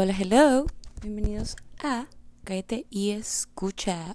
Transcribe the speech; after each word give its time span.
Hola, 0.00 0.14
hello. 0.16 0.64
Bienvenidos 1.02 1.56
a 1.82 2.06
Cállate 2.44 2.86
y 2.88 3.10
Escucha. 3.10 4.14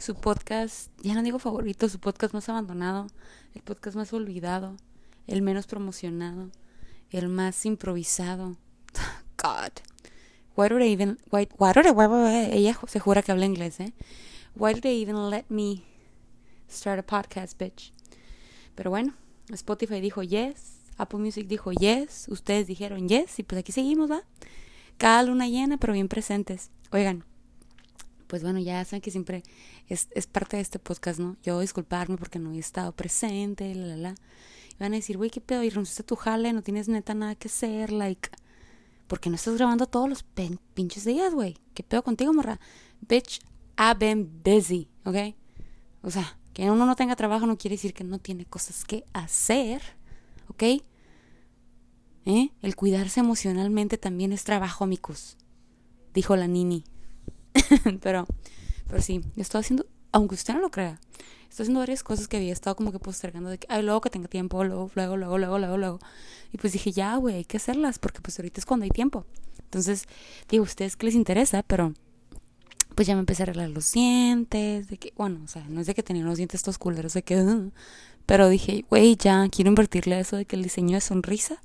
Su 0.00 0.16
podcast, 0.16 0.90
ya 1.00 1.14
no 1.14 1.22
digo 1.22 1.38
favorito, 1.38 1.88
su 1.88 2.00
podcast 2.00 2.34
más 2.34 2.48
abandonado, 2.48 3.06
el 3.54 3.62
podcast 3.62 3.96
más 3.96 4.12
olvidado, 4.12 4.76
el 5.28 5.42
menos 5.42 5.68
promocionado, 5.68 6.50
el 7.10 7.28
más 7.28 7.64
improvisado. 7.66 8.56
God. 9.40 9.70
Why 10.56 10.68
do 10.70 10.78
they 10.78 10.92
even, 10.92 11.20
why, 11.30 11.46
why 11.56 11.72
do 11.72 11.82
they, 11.84 12.58
ella 12.58 12.76
se 12.88 12.98
jura 12.98 13.22
que 13.22 13.30
habla 13.30 13.46
inglés, 13.46 13.78
¿eh? 13.78 13.92
Why 14.56 14.74
do 14.74 14.80
they 14.80 15.00
even 15.00 15.30
let 15.30 15.44
me 15.48 15.84
start 16.68 16.98
a 16.98 17.06
podcast, 17.06 17.56
bitch? 17.56 17.92
Pero 18.74 18.90
bueno, 18.90 19.14
Spotify 19.50 20.00
dijo 20.00 20.24
yes, 20.24 20.80
Apple 20.96 21.20
Music 21.20 21.46
dijo 21.46 21.70
yes, 21.70 22.26
ustedes 22.28 22.66
dijeron 22.66 23.08
yes, 23.08 23.38
y 23.38 23.44
pues 23.44 23.60
aquí 23.60 23.70
seguimos, 23.70 24.10
¿va? 24.10 24.24
Cada 24.98 25.22
luna 25.22 25.48
llena, 25.48 25.76
pero 25.76 25.92
bien 25.92 26.08
presentes. 26.08 26.70
Oigan, 26.92 27.24
pues 28.26 28.42
bueno, 28.42 28.58
ya 28.58 28.84
saben 28.84 29.00
que 29.00 29.10
siempre 29.10 29.42
es, 29.88 30.08
es 30.12 30.26
parte 30.26 30.56
de 30.56 30.62
este 30.62 30.78
podcast, 30.78 31.18
¿no? 31.18 31.36
Yo 31.42 31.60
disculparme 31.60 32.16
porque 32.16 32.38
no 32.38 32.52
he 32.52 32.58
estado 32.58 32.92
presente, 32.92 33.74
la, 33.74 33.86
la, 33.86 33.96
la. 33.96 34.14
Y 34.70 34.78
van 34.78 34.92
a 34.92 34.96
decir, 34.96 35.16
güey, 35.16 35.30
¿qué 35.30 35.40
pedo? 35.40 35.62
Y 35.62 35.70
renunciaste 35.70 36.02
a 36.02 36.06
tu 36.06 36.16
jale, 36.16 36.52
no 36.52 36.62
tienes 36.62 36.88
neta 36.88 37.14
nada 37.14 37.34
que 37.34 37.48
hacer, 37.48 37.92
like... 37.92 38.30
porque 39.06 39.30
no 39.30 39.36
estás 39.36 39.56
grabando 39.56 39.86
todos 39.86 40.08
los 40.08 40.24
pinches 40.74 41.04
días, 41.04 41.34
güey? 41.34 41.56
¿Qué 41.74 41.82
pedo 41.82 42.02
contigo, 42.02 42.32
morra? 42.32 42.58
Bitch, 43.00 43.40
I've 43.78 43.98
been 43.98 44.42
busy, 44.42 44.88
¿ok? 45.04 45.34
O 46.02 46.10
sea, 46.10 46.38
que 46.52 46.70
uno 46.70 46.86
no 46.86 46.96
tenga 46.96 47.16
trabajo 47.16 47.46
no 47.46 47.58
quiere 47.58 47.76
decir 47.76 47.92
que 47.92 48.04
no 48.04 48.18
tiene 48.18 48.44
cosas 48.46 48.84
que 48.84 49.04
hacer, 49.12 49.82
¿ok? 50.48 50.82
¿Eh? 52.26 52.50
El 52.60 52.74
cuidarse 52.74 53.20
emocionalmente 53.20 53.98
también 53.98 54.32
es 54.32 54.42
trabajo, 54.42 54.82
amigos, 54.82 55.36
dijo 56.12 56.34
la 56.34 56.48
Nini. 56.48 56.82
pero, 58.02 58.26
pero 58.88 59.00
sí, 59.00 59.22
estoy 59.36 59.60
haciendo, 59.60 59.86
aunque 60.10 60.34
usted 60.34 60.54
no 60.54 60.60
lo 60.60 60.72
crea, 60.72 61.00
estoy 61.48 61.64
haciendo 61.64 61.78
varias 61.78 62.02
cosas 62.02 62.26
que 62.26 62.36
había 62.36 62.52
estado 62.52 62.74
como 62.74 62.90
que 62.90 62.98
postergando 62.98 63.48
de 63.48 63.58
que, 63.58 63.66
ay, 63.70 63.84
luego 63.84 64.00
que 64.00 64.10
tenga 64.10 64.26
tiempo, 64.26 64.64
luego, 64.64 64.90
luego, 64.96 65.16
luego, 65.16 65.38
luego, 65.38 65.58
luego, 65.58 65.76
luego. 65.78 65.98
Y 66.52 66.58
pues 66.58 66.72
dije, 66.72 66.90
ya, 66.90 67.14
güey, 67.16 67.36
hay 67.36 67.44
que 67.44 67.58
hacerlas, 67.58 68.00
porque 68.00 68.20
pues 68.20 68.36
ahorita 68.40 68.60
es 68.60 68.66
cuando 68.66 68.84
hay 68.84 68.90
tiempo. 68.90 69.24
Entonces, 69.62 70.06
digo, 70.48 70.64
ustedes 70.64 70.96
que 70.96 71.06
les 71.06 71.14
interesa, 71.14 71.62
pero 71.62 71.94
pues 72.96 73.06
ya 73.06 73.14
me 73.14 73.20
empecé 73.20 73.42
a 73.42 73.44
arreglar 73.44 73.70
los 73.70 73.92
dientes, 73.92 74.88
de 74.88 74.98
que, 74.98 75.12
bueno, 75.16 75.42
o 75.44 75.48
sea, 75.48 75.64
no 75.68 75.80
es 75.80 75.86
de 75.86 75.94
que 75.94 76.02
tenía 76.02 76.24
los 76.24 76.38
dientes 76.38 76.58
estos 76.58 76.76
culeros, 76.76 77.12
de 77.12 77.22
que, 77.22 77.70
pero 78.26 78.48
dije, 78.48 78.84
güey, 78.90 79.14
ya 79.14 79.48
quiero 79.48 79.68
invertirle 79.68 80.16
a 80.16 80.20
eso 80.20 80.36
de 80.36 80.44
que 80.44 80.56
el 80.56 80.64
diseño 80.64 80.96
de 80.96 81.00
sonrisa 81.00 81.62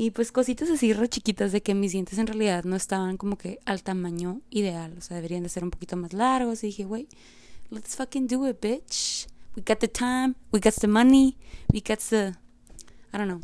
y 0.00 0.12
pues 0.12 0.32
cositas 0.32 0.70
así 0.70 0.94
re 0.94 1.10
chiquitas 1.10 1.52
de 1.52 1.60
que 1.60 1.74
mis 1.74 1.92
dientes 1.92 2.16
en 2.16 2.26
realidad 2.26 2.64
no 2.64 2.74
estaban 2.74 3.18
como 3.18 3.36
que 3.36 3.58
al 3.66 3.82
tamaño 3.82 4.40
ideal. 4.48 4.94
O 4.96 5.02
sea, 5.02 5.16
deberían 5.16 5.42
de 5.42 5.50
ser 5.50 5.62
un 5.62 5.70
poquito 5.70 5.94
más 5.94 6.14
largos. 6.14 6.64
Y 6.64 6.68
dije, 6.68 6.86
wey, 6.86 7.06
let's 7.68 7.96
fucking 7.96 8.26
do 8.26 8.48
it, 8.48 8.62
bitch. 8.62 9.26
We 9.54 9.62
got 9.62 9.78
the 9.80 9.88
time, 9.88 10.36
we 10.52 10.58
got 10.58 10.72
the 10.80 10.86
money, 10.86 11.36
we 11.70 11.82
got 11.86 11.98
the... 12.08 12.32
I 13.12 13.18
don't 13.18 13.26
know. 13.26 13.40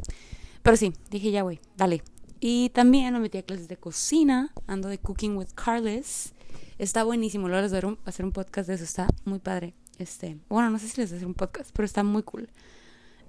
Pero 0.63 0.79
sí, 0.79 0.95
dije, 1.11 1.31
ya, 1.31 1.43
güey, 1.43 1.61
dale. 1.77 2.03
Y 2.41 2.71
también 2.71 3.13
me 3.13 3.21
metí 3.21 3.37
a 3.37 3.43
clases 3.43 3.69
de 3.69 3.77
cocina. 3.77 4.51
Ando 4.67 4.89
de 4.89 4.97
Cooking 4.97 5.37
with 5.37 5.49
Carlos. 5.55 6.33
Está 6.79 7.05
buenísimo. 7.05 7.51
Les 7.51 7.71
voy 7.71 7.99
a 8.03 8.09
hacer 8.09 8.25
un 8.25 8.33
podcast 8.33 8.67
de 8.67 8.77
eso. 8.77 8.85
Está 8.85 9.09
muy 9.27 9.41
padre. 9.41 9.75
Este, 9.99 10.39
bueno, 10.49 10.71
no 10.71 10.79
sé 10.79 10.89
si 10.89 11.03
les 11.03 11.11
voy 11.11 11.17
a 11.17 11.19
hacer 11.19 11.29
un 11.29 11.35
podcast, 11.35 11.69
pero 11.75 11.85
está 11.85 12.03
muy 12.03 12.23
cool. 12.23 12.49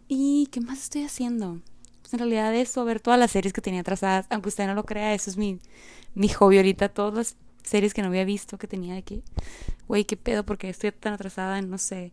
¿Y 0.08 0.48
qué 0.50 0.62
más 0.62 0.84
estoy 0.84 1.04
haciendo? 1.04 1.60
Pues, 2.08 2.14
en 2.14 2.20
realidad 2.20 2.56
eso, 2.56 2.86
ver 2.86 3.02
todas 3.02 3.20
las 3.20 3.32
series 3.32 3.52
que 3.52 3.60
tenía 3.60 3.82
atrasadas, 3.82 4.28
aunque 4.30 4.48
usted 4.48 4.66
no 4.66 4.74
lo 4.74 4.86
crea, 4.86 5.14
eso 5.14 5.30
es 5.30 5.36
mi, 5.36 5.60
mi 6.16 6.30
hobby 6.30 6.56
ahorita, 6.56 6.88
todas 6.88 7.14
las 7.14 7.38
series 7.64 7.94
que 7.94 8.02
no 8.02 8.08
había 8.08 8.24
visto, 8.24 8.58
que 8.58 8.66
tenía 8.66 8.96
de 8.96 9.24
güey, 9.90 10.06
qué 10.06 10.16
pedo, 10.16 10.46
porque 10.46 10.70
estoy 10.70 10.94
tan 10.94 11.12
atrasada 11.12 11.60
en, 11.60 11.70
no 11.70 11.78
sé, 11.78 12.12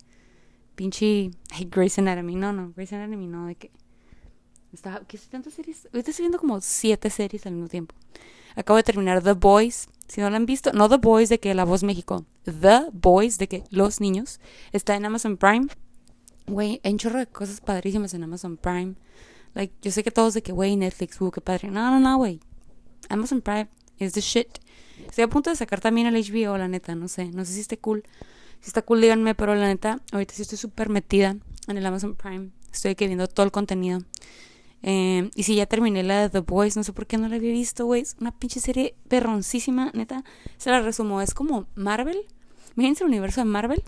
pinche, 0.74 1.30
ay, 1.52 1.68
Grey's 1.70 1.96
Anatomy, 1.96 2.34
no, 2.34 2.52
no, 2.52 2.72
Grey's 2.74 2.92
Anatomy 2.92 3.28
no, 3.28 3.46
de 3.46 3.54
que, 3.54 3.70
estaba, 4.72 5.00
¿qué 5.06 5.16
tantas 5.30 5.52
series? 5.52 5.86
Estoy 5.92 6.14
viendo 6.18 6.40
como 6.40 6.60
siete 6.60 7.08
series 7.08 7.46
al 7.46 7.52
mismo 7.52 7.68
tiempo. 7.68 7.94
Acabo 8.56 8.78
de 8.78 8.82
terminar 8.82 9.22
The 9.22 9.34
Boys, 9.34 9.86
si 10.08 10.20
no 10.20 10.28
la 10.28 10.38
han 10.38 10.46
visto, 10.46 10.72
no 10.72 10.88
The 10.88 10.96
Boys 10.96 11.28
de 11.28 11.38
que 11.38 11.54
La 11.54 11.64
Voz 11.64 11.84
México, 11.84 12.26
The 12.42 12.86
Boys 12.92 13.38
de 13.38 13.46
que 13.46 13.62
Los 13.70 14.00
Niños, 14.00 14.40
está 14.72 14.96
en 14.96 15.04
Amazon 15.04 15.36
Prime. 15.36 15.68
Güey, 16.48 16.80
hay 16.82 16.96
chorro 16.96 17.20
de 17.20 17.28
cosas 17.28 17.60
padrísimas 17.60 18.12
en 18.12 18.24
Amazon 18.24 18.56
Prime. 18.56 18.96
Like, 19.54 19.74
yo 19.82 19.90
sé 19.90 20.02
que 20.02 20.10
todos 20.10 20.34
de 20.34 20.42
que, 20.42 20.52
güey, 20.52 20.76
Netflix, 20.76 21.20
uh, 21.20 21.30
qué 21.30 21.40
padre. 21.40 21.70
No, 21.70 21.90
no, 21.90 22.00
no, 22.00 22.16
güey. 22.16 22.40
Amazon 23.08 23.40
Prime 23.40 23.68
is 23.98 24.12
the 24.12 24.20
shit. 24.20 24.58
Estoy 25.08 25.24
a 25.24 25.28
punto 25.28 25.50
de 25.50 25.56
sacar 25.56 25.80
también 25.80 26.06
el 26.06 26.14
HBO, 26.14 26.58
la 26.58 26.68
neta, 26.68 26.94
no 26.94 27.08
sé. 27.08 27.26
No 27.26 27.44
sé 27.44 27.52
si 27.52 27.60
esté 27.60 27.78
cool. 27.78 28.04
Si 28.60 28.68
está 28.68 28.82
cool, 28.82 29.00
díganme, 29.00 29.34
pero 29.34 29.54
la 29.54 29.66
neta, 29.66 30.00
ahorita 30.12 30.34
sí 30.34 30.42
estoy 30.42 30.58
súper 30.58 30.88
metida 30.88 31.36
en 31.68 31.76
el 31.76 31.86
Amazon 31.86 32.14
Prime. 32.14 32.50
Estoy 32.72 32.92
aquí 32.92 33.06
viendo 33.06 33.28
todo 33.28 33.44
el 33.44 33.52
contenido. 33.52 34.00
Eh, 34.82 35.30
y 35.34 35.44
si 35.44 35.54
ya 35.54 35.66
terminé 35.66 36.02
la 36.02 36.22
de 36.22 36.30
The 36.30 36.40
Boys, 36.40 36.76
no 36.76 36.84
sé 36.84 36.92
por 36.92 37.06
qué 37.06 37.16
no 37.16 37.28
la 37.28 37.36
había 37.36 37.52
visto, 37.52 37.86
güey. 37.86 38.02
Es 38.02 38.16
una 38.20 38.36
pinche 38.36 38.60
serie 38.60 38.94
perroncísima, 39.08 39.90
neta. 39.94 40.24
Se 40.58 40.70
la 40.70 40.80
resumo. 40.80 41.20
Es 41.20 41.32
como 41.34 41.66
Marvel. 41.74 42.26
Imagínense 42.76 43.04
el 43.04 43.08
universo 43.08 43.40
de 43.40 43.44
Marvel, 43.44 43.82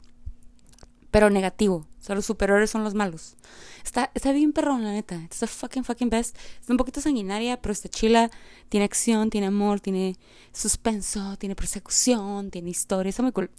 pero 1.16 1.30
negativo. 1.30 1.76
O 1.76 2.02
sea, 2.04 2.14
los 2.14 2.26
superiores 2.26 2.68
son 2.68 2.84
los 2.84 2.92
malos. 2.92 3.36
Está, 3.82 4.10
está 4.12 4.32
bien 4.32 4.52
perrón, 4.52 4.84
la 4.84 4.92
neta. 4.92 5.16
Está 5.30 5.46
fucking, 5.46 5.82
fucking 5.82 6.10
best. 6.10 6.36
Está 6.60 6.74
un 6.74 6.76
poquito 6.76 7.00
sanguinaria, 7.00 7.58
pero 7.62 7.72
está 7.72 7.88
chila. 7.88 8.30
Tiene 8.68 8.84
acción, 8.84 9.30
tiene 9.30 9.46
amor, 9.46 9.80
tiene 9.80 10.18
suspenso, 10.52 11.38
tiene 11.38 11.56
persecución, 11.56 12.50
tiene 12.50 12.68
historia. 12.68 13.08
Está 13.08 13.22
muy 13.22 13.32
cool. 13.32 13.50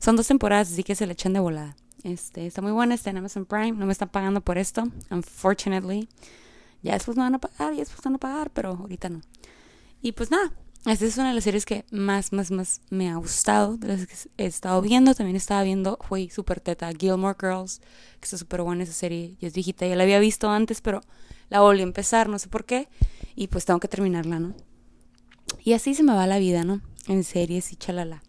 Son 0.00 0.16
dos 0.16 0.26
temporadas, 0.26 0.72
así 0.72 0.82
que 0.82 0.96
se 0.96 1.06
le 1.06 1.12
echan 1.12 1.32
de 1.32 1.38
volada. 1.38 1.76
Este, 2.02 2.44
está 2.44 2.60
muy 2.60 2.72
buena, 2.72 2.96
está 2.96 3.10
en 3.10 3.18
Amazon 3.18 3.46
Prime. 3.46 3.70
No 3.70 3.86
me 3.86 3.92
están 3.92 4.08
pagando 4.08 4.40
por 4.40 4.58
esto, 4.58 4.82
unfortunately. 5.08 6.08
Ya 6.82 6.94
después 6.94 7.16
me 7.16 7.22
van 7.22 7.36
a 7.36 7.38
pagar, 7.38 7.72
ya 7.72 7.78
después 7.78 8.00
me 8.00 8.10
van 8.10 8.14
a 8.16 8.18
pagar, 8.18 8.50
pero 8.50 8.70
ahorita 8.70 9.10
no. 9.10 9.20
Y 10.02 10.10
pues 10.10 10.32
nada, 10.32 10.52
esta 10.92 11.04
es 11.04 11.18
una 11.18 11.28
de 11.28 11.34
las 11.34 11.44
series 11.44 11.66
que 11.66 11.84
más, 11.90 12.32
más, 12.32 12.52
más 12.52 12.80
me 12.90 13.10
ha 13.10 13.16
gustado, 13.16 13.76
de 13.76 13.88
las 13.88 14.06
que 14.06 14.14
he 14.38 14.46
estado 14.46 14.80
viendo. 14.82 15.14
También 15.14 15.36
estaba 15.36 15.64
viendo, 15.64 15.98
fue 16.00 16.28
súper 16.30 16.60
teta, 16.60 16.90
Gilmore 16.96 17.36
Girls, 17.40 17.80
que 18.20 18.24
está 18.24 18.38
súper 18.38 18.62
buena 18.62 18.84
esa 18.84 18.92
serie. 18.92 19.36
Ya 19.40 19.48
es 19.48 19.54
viejita, 19.54 19.84
ya 19.84 19.96
la 19.96 20.04
había 20.04 20.20
visto 20.20 20.48
antes, 20.48 20.80
pero 20.80 21.00
la 21.48 21.60
volví 21.60 21.80
a 21.80 21.84
empezar, 21.84 22.28
no 22.28 22.38
sé 22.38 22.48
por 22.48 22.64
qué. 22.64 22.88
Y 23.34 23.48
pues 23.48 23.64
tengo 23.64 23.80
que 23.80 23.88
terminarla, 23.88 24.38
¿no? 24.38 24.54
Y 25.64 25.72
así 25.72 25.94
se 25.94 26.04
me 26.04 26.14
va 26.14 26.26
la 26.28 26.38
vida, 26.38 26.62
¿no? 26.64 26.80
En 27.08 27.24
series 27.24 27.72
y 27.72 27.76
chalala. 27.76 28.22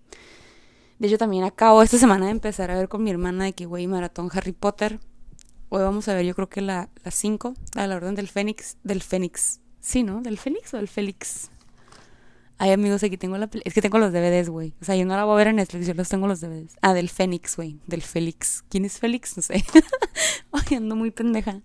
De 0.97 1.07
hecho, 1.07 1.19
también 1.19 1.44
acabo 1.44 1.84
esta 1.84 2.00
semana 2.00 2.25
de 2.25 2.31
empezar 2.31 2.72
a 2.72 2.75
ver 2.75 2.90
con 2.90 3.03
mi 3.03 3.12
hermana 3.12 3.46
de 3.46 3.53
que, 3.53 3.67
güey, 3.67 3.85
maratón 3.85 4.29
Harry 4.34 4.51
Potter. 4.51 5.00
Hoy 5.69 5.84
vamos 5.84 6.07
a 6.07 6.16
ver, 6.16 6.25
yo 6.25 6.34
creo 6.34 6.50
que 6.50 6.62
la 6.62 6.90
5, 7.07 7.53
la, 7.75 7.85
la 7.85 7.97
Orden 7.97 8.16
del 8.16 8.29
Fénix. 8.29 8.78
Del 8.84 9.03
Fénix. 9.03 9.59
Sí, 9.79 10.01
¿no? 10.01 10.22
¿Del 10.22 10.40
Fénix 10.40 10.73
o 10.73 10.78
del 10.78 10.88
Félix? 10.88 11.51
Ay, 12.59 12.72
amigos, 12.72 13.03
aquí 13.03 13.18
tengo 13.18 13.38
la... 13.38 13.50
Es 13.66 13.73
que 13.73 13.81
tengo 13.81 14.00
los 14.00 14.12
DVDs, 14.12 14.50
güey. 14.50 14.73
O 14.81 14.85
sea, 14.85 14.95
yo 14.95 15.06
no 15.06 15.16
la 15.16 15.25
voy 15.25 15.34
a 15.34 15.38
ver 15.38 15.47
en 15.47 15.57
Netflix, 15.57 15.85
yo 15.85 15.94
los 15.94 16.09
tengo 16.09 16.28
los 16.28 16.41
DVDs. 16.41 16.75
Ah, 16.81 16.95
del 16.95 17.09
Fénix, 17.09 17.56
güey. 17.56 17.79
Del 17.85 18.01
Félix. 18.01 18.63
¿Quién 18.69 18.84
es 18.84 18.97
Félix? 18.97 19.38
No 19.38 19.44
sé. 19.44 19.63
Ay, 20.51 20.78
ando 20.78 20.96
muy 20.96 21.12
pendeja. 21.12 21.62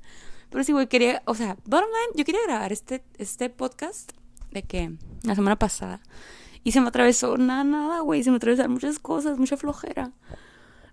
Pero 0.51 0.65
sí, 0.65 0.73
güey, 0.73 0.89
quería... 0.89 1.23
O 1.25 1.35
sea, 1.35 1.57
bottom 1.65 1.89
yo 2.15 2.25
quería 2.27 2.43
grabar 2.47 2.73
este, 2.73 3.03
este 3.17 3.49
podcast 3.49 4.13
de 4.51 4.65
que... 4.65 4.93
La 5.23 5.35
semana 5.35 5.59
pasada. 5.59 6.03
Y 6.63 6.73
se 6.73 6.81
me 6.83 6.89
atravesó 6.89 7.39
nada, 7.39 7.65
nada, 7.65 8.01
güey. 8.01 8.23
Se 8.23 8.31
me 8.31 8.37
atravesaron 8.37 8.73
muchas 8.73 8.99
cosas, 8.99 9.39
mucha 9.39 9.57
flojera. 9.57 10.13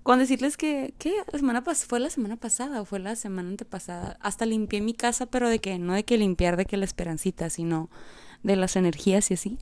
Cuando 0.04 0.22
decirles 0.22 0.56
que... 0.56 0.94
¿Qué? 0.98 1.14
La 1.30 1.40
semana 1.40 1.66
pasada... 1.66 1.88
¿Fue 1.90 2.00
la 2.00 2.10
semana 2.10 2.38
pasada 2.38 2.80
o 2.80 2.86
fue 2.86 3.00
la 3.00 3.18
semana 3.18 3.50
antepasada? 3.50 4.18
Hasta 4.22 4.46
limpié 4.46 4.80
mi 4.80 4.94
casa, 4.94 5.26
pero 5.26 5.50
de 5.50 5.60
que... 5.60 5.78
No 5.78 5.92
de 5.94 6.06
que 6.06 6.18
limpiar 6.18 6.56
de 6.56 6.64
que 6.64 6.78
la 6.78 6.86
esperancita, 6.86 7.50
sino 7.50 7.90
de 8.44 8.56
las 8.56 8.78
energías 8.78 9.30
y 9.32 9.34
así. 9.34 9.58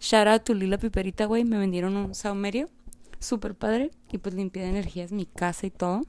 Shout 0.00 0.28
out 0.28 0.42
to 0.44 0.54
Lila 0.54 0.78
Piperita, 0.78 1.26
güey. 1.26 1.44
Me 1.44 1.58
vendieron 1.58 1.96
un 1.96 2.14
saumerio. 2.14 2.68
Súper 3.18 3.54
padre. 3.54 3.90
Y 4.12 4.18
pues 4.18 4.34
limpié 4.34 4.62
de 4.62 4.70
energías 4.70 5.12
mi 5.12 5.26
casa 5.26 5.66
y 5.66 5.70
todo. 5.70 6.02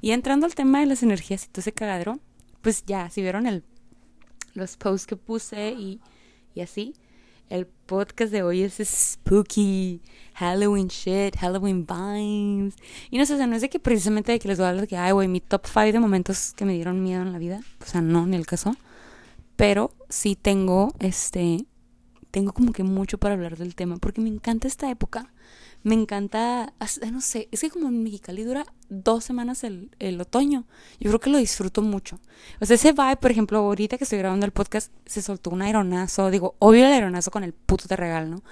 Y 0.00 0.10
entrando 0.10 0.46
al 0.46 0.54
tema 0.54 0.80
de 0.80 0.86
las 0.86 1.02
energías 1.02 1.44
y 1.44 1.48
todo 1.48 1.60
ese 1.60 1.72
cagadero. 1.72 2.18
Pues 2.62 2.84
ya, 2.86 3.08
si 3.10 3.22
vieron 3.22 3.46
el, 3.46 3.62
los 4.54 4.76
posts 4.76 5.06
que 5.06 5.16
puse 5.16 5.70
y, 5.70 6.00
y 6.54 6.60
así. 6.60 6.94
El 7.48 7.66
podcast 7.66 8.30
de 8.30 8.42
hoy 8.42 8.62
es 8.62 8.74
spooky, 8.84 10.02
Halloween 10.34 10.88
shit, 10.88 11.34
Halloween 11.38 11.86
vibes. 11.86 12.74
Y 13.10 13.16
no 13.16 13.24
sé, 13.24 13.34
o 13.34 13.36
sea, 13.38 13.46
no 13.46 13.56
es 13.56 13.62
de 13.62 13.70
que 13.70 13.78
precisamente 13.78 14.32
de 14.32 14.38
que 14.38 14.48
les 14.48 14.58
voy 14.58 14.66
a 14.66 14.70
hablar 14.70 14.86
que, 14.86 14.98
ay, 14.98 15.12
güey, 15.12 15.28
mi 15.28 15.40
top 15.40 15.64
5 15.64 15.92
de 15.92 16.00
momentos 16.00 16.52
que 16.54 16.66
me 16.66 16.74
dieron 16.74 17.02
miedo 17.02 17.22
en 17.22 17.32
la 17.32 17.38
vida. 17.38 17.60
O 17.80 17.86
sea, 17.86 18.02
no, 18.02 18.26
ni 18.26 18.36
el 18.36 18.44
caso. 18.44 18.76
Pero 19.56 19.94
sí 20.10 20.36
tengo, 20.36 20.92
este, 20.98 21.64
tengo 22.30 22.52
como 22.52 22.72
que 22.72 22.82
mucho 22.82 23.18
para 23.18 23.34
hablar 23.34 23.56
del 23.56 23.74
tema, 23.74 23.96
porque 23.96 24.20
me 24.20 24.28
encanta 24.28 24.68
esta 24.68 24.90
época. 24.90 25.32
Me 25.84 25.94
encanta, 25.94 26.72
no 27.12 27.20
sé, 27.20 27.48
es 27.52 27.60
que 27.60 27.70
como 27.70 27.88
en 27.88 28.02
Mexicali 28.02 28.42
dura 28.42 28.66
dos 28.88 29.22
semanas 29.22 29.62
el, 29.62 29.90
el, 30.00 30.20
otoño, 30.20 30.64
yo 30.98 31.08
creo 31.10 31.20
que 31.20 31.30
lo 31.30 31.38
disfruto 31.38 31.82
mucho. 31.82 32.18
O 32.60 32.66
sea, 32.66 32.74
ese 32.74 32.92
vibe, 32.92 33.16
por 33.16 33.30
ejemplo, 33.30 33.58
ahorita 33.58 33.96
que 33.96 34.02
estoy 34.02 34.18
grabando 34.18 34.44
el 34.44 34.50
podcast, 34.50 34.92
se 35.06 35.22
soltó 35.22 35.50
un 35.50 35.62
aeronazo, 35.62 36.30
digo, 36.30 36.56
obvio 36.58 36.84
el 36.84 36.92
aeronazo 36.92 37.30
con 37.30 37.44
el 37.44 37.52
puto 37.52 37.86
de 37.86 37.94
regalo, 37.94 38.28
¿no? 38.28 38.42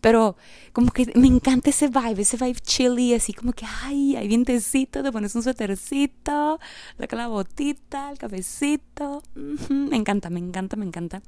Pero 0.00 0.36
como 0.72 0.90
que 0.90 1.12
me 1.14 1.26
encanta 1.26 1.68
ese 1.68 1.88
vibe, 1.88 2.22
ese 2.22 2.38
vibe 2.38 2.60
chilly, 2.60 3.12
así 3.12 3.34
como 3.34 3.52
que, 3.52 3.66
ay, 3.82 4.16
hay 4.16 4.26
vientecito, 4.26 5.02
te 5.02 5.12
pones 5.12 5.34
un 5.34 5.42
suétercito, 5.42 6.58
la 6.96 7.28
botita, 7.28 8.10
el 8.10 8.18
cafecito. 8.18 9.22
Me 9.68 9.96
encanta, 9.96 10.30
me 10.30 10.40
encanta, 10.40 10.76
me 10.76 10.86
encanta. 10.86 11.22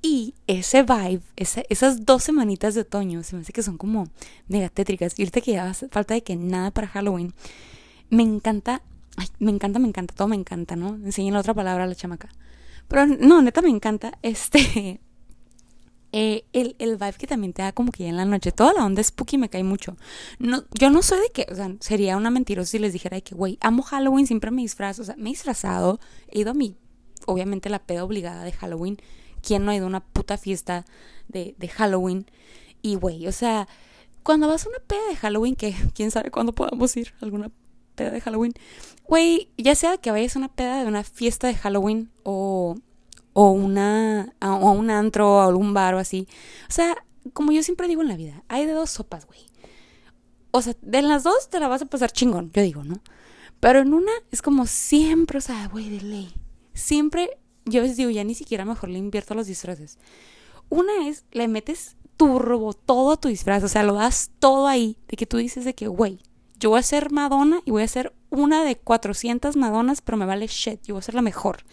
Y 0.00 0.34
ese 0.46 0.84
vibe, 0.84 1.22
esas 1.36 2.06
dos 2.06 2.22
semanitas 2.22 2.74
de 2.74 2.82
otoño, 2.82 3.22
se 3.24 3.34
me 3.34 3.42
hace 3.42 3.52
que 3.52 3.62
son 3.62 3.78
como 3.78 4.08
megatétricas. 4.46 5.18
Y 5.18 5.22
ahorita 5.22 5.40
que 5.40 5.52
ya 5.52 5.74
falta 5.74 6.14
de 6.14 6.22
que 6.22 6.36
nada 6.36 6.70
para 6.70 6.86
Halloween, 6.86 7.34
me 8.10 8.22
encanta, 8.22 8.82
me 9.40 9.50
encanta, 9.50 9.78
me 9.80 9.88
encanta, 9.88 10.14
todo 10.14 10.28
me 10.28 10.36
encanta, 10.36 10.76
¿no? 10.76 10.94
Enseñen 10.94 11.34
la 11.34 11.40
otra 11.40 11.54
palabra 11.54 11.84
a 11.84 11.86
la 11.86 11.94
chamaca. 11.96 12.28
Pero 12.86 13.06
no, 13.06 13.42
neta 13.42 13.60
me 13.60 13.70
encanta 13.70 14.18
este. 14.22 15.00
Eh, 16.10 16.46
el, 16.54 16.74
el 16.78 16.96
vibe 16.96 17.18
que 17.18 17.26
también 17.26 17.52
te 17.52 17.60
da 17.60 17.72
como 17.72 17.92
que 17.92 18.04
ya 18.04 18.08
en 18.08 18.16
la 18.16 18.24
noche. 18.24 18.52
Toda 18.52 18.72
la 18.72 18.84
onda 18.84 19.02
spooky 19.02 19.36
me 19.36 19.50
cae 19.50 19.64
mucho. 19.64 19.96
No, 20.38 20.64
yo 20.78 20.90
no 20.90 21.02
soy 21.02 21.18
de 21.20 21.30
que, 21.30 21.46
o 21.52 21.54
sea, 21.54 21.74
sería 21.80 22.16
una 22.16 22.30
mentirosa 22.30 22.70
si 22.70 22.78
les 22.78 22.92
dijera 22.92 23.20
que, 23.20 23.34
güey, 23.34 23.58
amo 23.60 23.82
Halloween, 23.82 24.26
siempre 24.26 24.52
me 24.52 24.62
disfrazo. 24.62 25.02
O 25.02 25.04
sea, 25.04 25.16
me 25.16 25.30
he 25.30 25.32
disfrazado, 25.32 26.00
he 26.28 26.40
ido 26.40 26.52
a 26.52 26.54
mi, 26.54 26.76
obviamente, 27.26 27.68
la 27.68 27.80
peda 27.80 28.04
obligada 28.04 28.44
de 28.44 28.52
Halloween 28.52 28.96
¿Quién 29.42 29.64
no 29.64 29.70
ha 29.70 29.76
ido 29.76 29.84
a 29.84 29.88
una 29.88 30.00
puta 30.04 30.36
fiesta 30.36 30.84
de, 31.28 31.54
de 31.58 31.68
Halloween? 31.68 32.26
Y, 32.82 32.94
güey, 32.94 33.26
o 33.26 33.32
sea, 33.32 33.68
cuando 34.22 34.48
vas 34.48 34.66
a 34.66 34.68
una 34.68 34.78
peda 34.80 35.08
de 35.08 35.16
Halloween, 35.16 35.56
que 35.56 35.74
quién 35.94 36.10
sabe 36.10 36.30
cuándo 36.30 36.54
podamos 36.54 36.96
ir 36.96 37.14
a 37.20 37.24
alguna 37.24 37.50
peda 37.94 38.10
de 38.10 38.20
Halloween, 38.20 38.52
güey, 39.06 39.50
ya 39.56 39.74
sea 39.74 39.96
que 39.98 40.10
vayas 40.10 40.36
a 40.36 40.38
una 40.38 40.52
peda 40.52 40.82
de 40.82 40.86
una 40.86 41.02
fiesta 41.02 41.46
de 41.46 41.54
Halloween 41.54 42.10
o, 42.22 42.76
o 43.32 43.50
una, 43.50 44.34
o 44.40 44.72
un 44.72 44.90
antro 44.90 45.36
o 45.36 45.40
algún 45.40 45.74
bar 45.74 45.94
o 45.94 45.98
así. 45.98 46.28
O 46.68 46.72
sea, 46.72 46.96
como 47.32 47.52
yo 47.52 47.62
siempre 47.62 47.88
digo 47.88 48.02
en 48.02 48.08
la 48.08 48.16
vida, 48.16 48.44
hay 48.48 48.66
de 48.66 48.72
dos 48.72 48.90
sopas, 48.90 49.26
güey. 49.26 49.40
O 50.50 50.62
sea, 50.62 50.74
de 50.80 51.02
las 51.02 51.24
dos 51.24 51.50
te 51.50 51.60
la 51.60 51.68
vas 51.68 51.82
a 51.82 51.86
pasar 51.86 52.10
chingón, 52.12 52.50
yo 52.52 52.62
digo, 52.62 52.84
¿no? 52.84 53.00
Pero 53.60 53.80
en 53.80 53.92
una 53.92 54.12
es 54.30 54.40
como 54.42 54.66
siempre, 54.66 55.38
o 55.38 55.40
sea, 55.40 55.68
güey, 55.68 55.88
de 55.88 56.00
ley. 56.00 56.34
Siempre 56.74 57.38
yo 57.68 57.82
les 57.82 57.96
digo, 57.96 58.10
ya 58.10 58.24
ni 58.24 58.34
siquiera 58.34 58.64
mejor 58.64 58.88
le 58.88 58.98
invierto 58.98 59.34
a 59.34 59.36
los 59.36 59.46
disfraces. 59.46 59.98
Una 60.68 61.08
es, 61.08 61.24
le 61.32 61.48
metes 61.48 61.96
turbo 62.16 62.72
todo 62.74 63.12
a 63.12 63.16
tu 63.16 63.28
disfraz, 63.28 63.62
o 63.62 63.68
sea, 63.68 63.82
lo 63.84 63.94
das 63.94 64.30
todo 64.38 64.66
ahí, 64.66 64.98
de 65.08 65.16
que 65.16 65.26
tú 65.26 65.38
dices 65.38 65.64
de 65.64 65.74
que, 65.74 65.86
güey, 65.86 66.20
yo 66.58 66.70
voy 66.70 66.80
a 66.80 66.82
ser 66.82 67.10
Madonna 67.12 67.60
y 67.64 67.70
voy 67.70 67.82
a 67.82 67.88
ser 67.88 68.12
una 68.30 68.64
de 68.64 68.76
400 68.76 69.56
Madonas, 69.56 70.02
pero 70.02 70.18
me 70.18 70.26
vale 70.26 70.46
shit, 70.48 70.82
yo 70.82 70.94
voy 70.94 71.00
a 71.00 71.02
ser 71.02 71.14
la 71.14 71.22
mejor. 71.22 71.64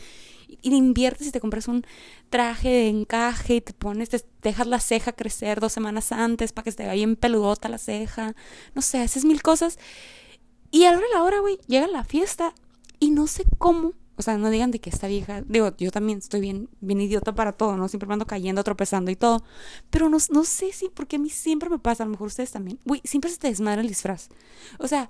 Y, 0.48 0.70
le 0.70 0.76
inviertes 0.76 1.28
y 1.28 1.32
te 1.32 1.42
compras 1.42 1.68
un 1.68 1.86
traje 2.30 2.70
de 2.70 2.88
encaje 2.88 3.56
y 3.56 3.62
te 3.62 3.74
pones, 3.74 4.10
te 4.10 4.24
dejas 4.44 4.68
la 4.68 4.80
ceja 4.80 5.12
crecer 5.12 5.60
dos 5.60 5.74
semanas 5.74 6.12
antes 6.12 6.54
para 6.54 6.64
que 6.64 6.72
se 6.72 6.78
te 6.78 6.92
bien 6.94 7.16
peludota 7.16 7.68
la 7.68 7.80
ceja. 7.80 8.36
No 8.76 8.84
sé, 8.84 9.00
haces 9.00 9.26
mil 9.26 9.42
cosas. 9.42 9.80
Y 10.70 10.86
a 10.86 10.92
la 10.92 11.24
hora, 11.24 11.40
güey, 11.40 11.58
llega 11.68 11.88
la 11.88 12.04
fiesta 12.04 12.54
y 13.00 13.10
no 13.10 13.26
sé 13.26 13.44
cómo 13.58 13.94
o 14.18 14.22
sea, 14.22 14.38
no 14.38 14.50
digan 14.50 14.72
de 14.72 14.80
que 14.80 14.90
esta 14.90 15.08
vieja, 15.08 15.42
digo, 15.42 15.76
yo 15.78 15.92
también 15.92 16.20
estoy 16.20 16.40
bien, 16.40 16.70
bien 16.80 17.02
idiota 17.02 17.34
para 17.36 17.52
todo, 17.52 17.76
¿no? 17.76 17.88
Siempre 17.88 18.08
me 18.08 18.14
ando 18.14 18.26
cayendo, 18.26 18.64
tropezando 18.64 19.12
y 19.12 19.16
todo. 19.16 19.44
Pero 19.90 20.10
no, 20.10 20.18
no 20.30 20.44
sé 20.46 20.72
si, 20.72 20.90
porque 20.90 21.18
a 21.18 21.20
mí 21.20 21.30
siempre 21.30 21.70
me 21.70 21.80
pasa, 21.80 22.04
a 22.04 22.06
lo 22.06 22.12
mejor 22.12 22.28
ustedes 22.28 22.52
también. 22.52 22.80
Uy, 22.86 23.02
siempre 23.04 23.30
se 23.30 23.38
te 23.38 23.48
desmadra 23.50 23.82
el 23.82 23.88
disfraz. 23.88 24.30
O 24.80 24.88
sea, 24.88 25.10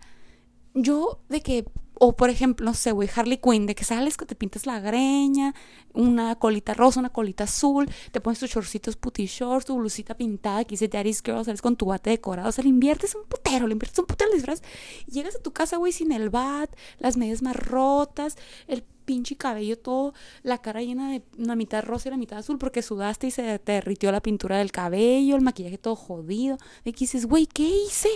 yo 0.73 1.19
de 1.29 1.41
que, 1.41 1.65
o 1.99 2.15
por 2.15 2.29
ejemplo, 2.29 2.65
no 2.65 2.73
sé, 2.73 2.91
güey, 2.91 3.09
Harley 3.13 3.37
Quinn, 3.37 3.65
de 3.65 3.75
que 3.75 3.83
sales, 3.83 4.17
que 4.17 4.25
te 4.25 4.35
pintas 4.35 4.65
la 4.65 4.79
greña, 4.79 5.53
una 5.93 6.35
colita 6.35 6.73
rosa, 6.73 6.99
una 6.99 7.09
colita 7.09 7.45
azul, 7.45 7.89
te 8.11 8.21
pones 8.21 8.39
tus 8.39 8.49
shortcitos 8.49 8.95
putty 8.95 9.25
shorts, 9.25 9.65
tu 9.65 9.75
blusita 9.75 10.15
pintada 10.15 10.63
que 10.63 10.71
dice 10.71 10.87
Daddy's 10.87 11.21
Girl, 11.23 11.43
sales 11.45 11.61
con 11.61 11.75
tu 11.75 11.87
bate 11.87 12.09
decorado, 12.09 12.49
o 12.49 12.51
sea, 12.51 12.63
le 12.63 12.69
inviertes 12.69 13.15
un 13.15 13.23
putero, 13.23 13.67
le 13.67 13.73
inviertes 13.73 13.99
un 13.99 14.05
putero 14.05 14.31
disfraz, 14.31 14.61
llegas 15.07 15.35
a 15.35 15.39
tu 15.39 15.53
casa, 15.53 15.77
güey, 15.77 15.91
sin 15.91 16.11
el 16.11 16.29
bat, 16.29 16.69
las 16.99 17.17
medias 17.17 17.41
más 17.41 17.55
rotas, 17.55 18.37
el 18.67 18.83
pinche 19.05 19.37
cabello 19.37 19.77
todo, 19.77 20.13
la 20.43 20.57
cara 20.57 20.81
llena 20.81 21.11
de 21.11 21.23
una 21.37 21.55
mitad 21.55 21.83
rosa 21.83 22.09
y 22.09 22.11
la 22.11 22.17
mitad 22.17 22.39
azul 22.39 22.57
porque 22.57 22.81
sudaste 22.81 23.27
y 23.27 23.31
se 23.31 23.59
te 23.59 23.73
derritió 23.73 24.11
la 24.11 24.21
pintura 24.21 24.57
del 24.57 24.71
cabello, 24.71 25.35
el 25.35 25.41
maquillaje 25.41 25.77
todo 25.77 25.95
jodido. 25.95 26.57
De 26.83 26.91
que 26.91 26.99
dices, 26.99 27.25
güey, 27.27 27.45
¿qué 27.45 27.63
hice? 27.63 28.09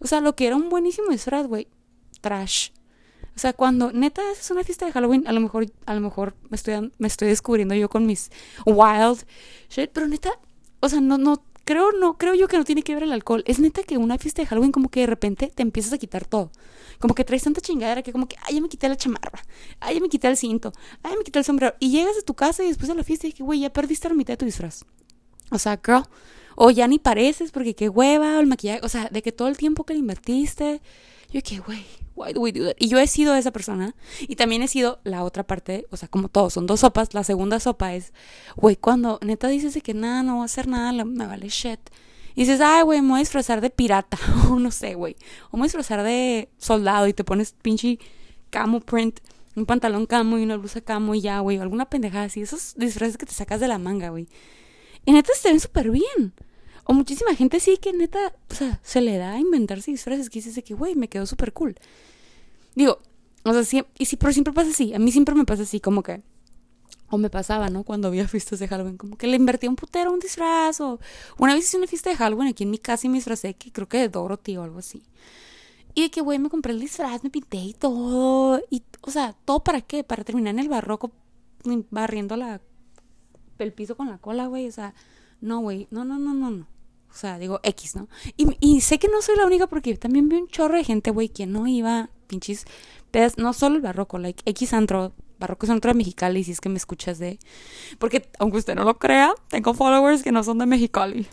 O 0.00 0.06
sea, 0.06 0.20
lo 0.20 0.34
que 0.34 0.46
era 0.46 0.56
un 0.56 0.70
buenísimo 0.70 1.10
disfraz, 1.10 1.46
güey, 1.46 1.68
trash. 2.20 2.70
O 3.36 3.38
sea, 3.38 3.52
cuando 3.52 3.92
neta 3.92 4.22
es 4.32 4.50
una 4.50 4.62
fiesta 4.62 4.86
de 4.86 4.92
Halloween, 4.92 5.26
a 5.26 5.32
lo 5.32 5.40
mejor, 5.40 5.66
a 5.86 5.94
lo 5.94 6.00
mejor 6.00 6.34
me 6.50 6.56
estoy, 6.56 6.92
me 6.98 7.08
estoy 7.08 7.28
descubriendo 7.28 7.74
yo 7.74 7.88
con 7.88 8.06
mis 8.06 8.30
wild 8.64 9.24
shit, 9.68 9.90
pero 9.92 10.06
neta, 10.06 10.30
o 10.80 10.88
sea, 10.88 11.00
no, 11.00 11.18
no, 11.18 11.42
creo, 11.64 11.92
no, 11.92 12.16
creo 12.16 12.34
yo 12.34 12.46
que 12.46 12.56
no 12.58 12.64
tiene 12.64 12.82
que 12.82 12.94
ver 12.94 13.02
el 13.02 13.12
alcohol. 13.12 13.42
Es 13.46 13.58
neta 13.58 13.82
que 13.82 13.98
una 13.98 14.18
fiesta 14.18 14.42
de 14.42 14.46
Halloween 14.46 14.72
como 14.72 14.88
que 14.88 15.00
de 15.00 15.06
repente 15.06 15.50
te 15.54 15.62
empiezas 15.62 15.92
a 15.92 15.98
quitar 15.98 16.24
todo. 16.24 16.50
Como 16.98 17.14
que 17.14 17.24
traes 17.24 17.42
tanta 17.42 17.60
chingadera 17.60 18.02
que 18.02 18.12
como 18.12 18.28
que, 18.28 18.36
ay, 18.42 18.54
ya 18.56 18.60
me 18.60 18.68
quité 18.68 18.88
la 18.88 18.96
chamarra, 18.96 19.42
ay, 19.80 19.96
ya 19.96 20.00
me 20.00 20.08
quité 20.08 20.28
el 20.28 20.36
cinto, 20.36 20.72
ay, 21.02 21.12
ya 21.12 21.18
me 21.18 21.24
quité 21.24 21.38
el 21.40 21.44
sombrero. 21.44 21.74
Y 21.80 21.90
llegas 21.90 22.16
a 22.18 22.22
tu 22.22 22.34
casa 22.34 22.62
y 22.62 22.68
después 22.68 22.88
de 22.88 22.94
la 22.94 23.04
fiesta 23.04 23.26
y 23.26 23.32
que, 23.32 23.42
güey, 23.42 23.60
ya 23.60 23.72
perdiste 23.72 24.08
la 24.08 24.14
mitad 24.14 24.34
de 24.34 24.38
tu 24.38 24.44
disfraz. 24.44 24.84
O 25.50 25.58
sea, 25.58 25.80
girl, 25.84 26.04
o 26.56 26.70
ya 26.70 26.86
ni 26.86 26.98
pareces 26.98 27.50
porque 27.50 27.74
qué 27.74 27.88
hueva, 27.88 28.36
o 28.36 28.40
el 28.40 28.46
maquillaje, 28.46 28.80
o 28.82 28.88
sea, 28.88 29.08
de 29.10 29.22
que 29.22 29.32
todo 29.32 29.48
el 29.48 29.56
tiempo 29.56 29.84
que 29.84 29.94
le 29.94 30.00
invertiste, 30.00 30.80
yo 31.32 31.42
que, 31.42 31.58
güey, 31.58 31.84
Y 32.78 32.88
yo 32.88 32.98
he 32.98 33.06
sido 33.06 33.34
esa 33.34 33.50
persona 33.50 33.94
y 34.20 34.36
también 34.36 34.62
he 34.62 34.68
sido 34.68 35.00
la 35.04 35.24
otra 35.24 35.44
parte, 35.44 35.86
o 35.90 35.96
sea, 35.96 36.08
como 36.08 36.28
todos, 36.28 36.52
son 36.52 36.66
dos 36.66 36.80
sopas, 36.80 37.12
la 37.12 37.24
segunda 37.24 37.58
sopa 37.58 37.94
es, 37.94 38.12
güey, 38.56 38.76
cuando 38.76 39.18
neta 39.22 39.48
dices 39.48 39.80
que 39.82 39.94
nada, 39.94 40.22
no 40.22 40.34
voy 40.36 40.42
a 40.42 40.44
hacer 40.44 40.68
nada, 40.68 41.04
me 41.04 41.26
vale 41.26 41.48
shit. 41.48 41.80
Y 42.36 42.42
dices, 42.42 42.60
ay, 42.60 42.82
güey, 42.82 43.00
me 43.00 43.10
voy 43.10 43.16
a 43.18 43.20
disfrazar 43.20 43.60
de 43.60 43.70
pirata, 43.70 44.18
o 44.50 44.58
no 44.58 44.70
sé, 44.70 44.94
güey, 44.94 45.16
o 45.50 45.56
me 45.56 45.62
voy 45.62 45.64
a 45.66 45.68
disfrazar 45.68 46.02
de 46.02 46.48
soldado 46.58 47.06
y 47.08 47.12
te 47.12 47.24
pones 47.24 47.52
pinche 47.62 47.98
camo 48.50 48.80
print, 48.80 49.20
un 49.56 49.66
pantalón 49.66 50.06
camo 50.06 50.38
y 50.38 50.42
una 50.42 50.56
blusa 50.56 50.80
camo 50.80 51.14
y 51.14 51.20
ya, 51.20 51.40
güey, 51.40 51.58
alguna 51.58 51.86
pendejada 51.86 52.24
así, 52.24 52.42
esos 52.42 52.74
disfraces 52.76 53.16
que 53.16 53.26
te 53.26 53.32
sacas 53.32 53.60
de 53.60 53.68
la 53.68 53.78
manga, 53.78 54.10
güey. 54.10 54.28
Y 55.04 55.12
neta 55.12 55.32
se 55.34 55.48
ven 55.48 55.60
súper 55.60 55.90
bien. 55.90 56.32
O 56.84 56.92
muchísima 56.92 57.34
gente 57.34 57.60
sí 57.60 57.78
que 57.78 57.92
neta, 57.92 58.34
o 58.50 58.54
sea, 58.54 58.80
se 58.82 59.00
le 59.00 59.16
da 59.16 59.32
a 59.32 59.38
inventarse 59.38 59.90
disfraces 59.90 60.28
que 60.28 60.38
dices 60.38 60.54
de 60.54 60.62
que, 60.62 60.74
güey, 60.74 60.94
me 60.94 61.08
quedó 61.08 61.26
súper 61.26 61.52
cool. 61.52 61.76
Digo, 62.74 62.98
o 63.44 63.52
sea, 63.52 63.64
sí, 63.64 63.84
y 63.98 64.06
sí, 64.06 64.16
pero 64.16 64.32
siempre 64.32 64.52
pasa 64.52 64.70
así. 64.70 64.94
A 64.94 64.98
mí 64.98 65.12
siempre 65.12 65.34
me 65.34 65.44
pasa 65.44 65.62
así, 65.62 65.80
como 65.80 66.02
que. 66.02 66.22
O 67.10 67.18
me 67.18 67.30
pasaba, 67.30 67.68
¿no? 67.68 67.84
Cuando 67.84 68.08
había 68.08 68.26
fiestas 68.26 68.58
de 68.58 68.66
Halloween, 68.68 68.96
como 68.96 69.16
que 69.16 69.26
le 69.26 69.36
invertía 69.36 69.68
un 69.68 69.76
putero 69.76 70.12
un 70.12 70.18
disfraz. 70.18 70.80
O 70.80 70.98
una 71.38 71.54
vez 71.54 71.64
hice 71.64 71.76
una 71.76 71.86
fiesta 71.86 72.10
de 72.10 72.16
Halloween 72.16 72.48
aquí 72.48 72.64
en 72.64 72.70
mi 72.70 72.78
casa 72.78 73.06
y 73.06 73.10
me 73.10 73.18
disfrazé, 73.18 73.54
que 73.54 73.70
creo 73.70 73.88
que 73.88 73.98
de 73.98 74.08
Dorothy 74.08 74.56
o 74.56 74.62
algo 74.62 74.78
así. 74.78 75.02
Y 75.94 76.02
de 76.02 76.10
que, 76.10 76.22
güey, 76.22 76.38
me 76.38 76.48
compré 76.48 76.72
el 76.72 76.80
disfraz, 76.80 77.22
me 77.22 77.30
pinté 77.30 77.58
y 77.58 77.74
todo. 77.74 78.60
Y, 78.70 78.82
o 79.02 79.10
sea, 79.10 79.34
¿todo 79.44 79.62
para 79.62 79.82
qué? 79.82 80.04
Para 80.04 80.24
terminar 80.24 80.54
en 80.54 80.60
el 80.60 80.68
barroco 80.68 81.12
barriendo 81.90 82.36
la, 82.36 82.60
el 83.58 83.72
piso 83.72 83.96
con 83.96 84.08
la 84.08 84.18
cola, 84.18 84.46
güey. 84.46 84.66
O 84.66 84.72
sea, 84.72 84.94
no, 85.40 85.60
güey. 85.60 85.86
No, 85.90 86.04
no, 86.04 86.18
no, 86.18 86.34
no, 86.34 86.50
no. 86.50 86.66
O 87.14 87.16
sea, 87.16 87.38
digo 87.38 87.60
X, 87.62 87.94
¿no? 87.94 88.08
Y, 88.36 88.80
sé 88.80 88.98
que 88.98 89.06
no 89.06 89.22
soy 89.22 89.36
la 89.36 89.46
única 89.46 89.68
porque 89.68 89.96
también 89.96 90.28
vi 90.28 90.36
un 90.36 90.48
chorro 90.48 90.76
de 90.76 90.82
gente, 90.82 91.12
güey, 91.12 91.28
que 91.28 91.46
no 91.46 91.68
iba, 91.68 92.10
pinches 92.26 92.64
pedas, 93.12 93.38
no 93.38 93.52
solo 93.52 93.76
el 93.76 93.82
barroco, 93.82 94.18
like 94.18 94.42
X 94.46 94.72
antro, 94.72 95.12
barroco 95.38 95.64
es 95.64 95.70
antro 95.70 95.92
de 95.92 95.94
Mexicali, 95.94 96.42
si 96.42 96.50
es 96.50 96.60
que 96.60 96.68
me 96.68 96.76
escuchas 96.76 97.20
de... 97.20 97.38
Porque, 98.00 98.28
aunque 98.40 98.58
usted 98.58 98.74
no 98.74 98.82
lo 98.82 98.98
crea, 98.98 99.32
tengo 99.48 99.74
followers 99.74 100.24
que 100.24 100.32
no 100.32 100.42
son 100.42 100.58
de 100.58 100.66
Mexicali. 100.66 101.28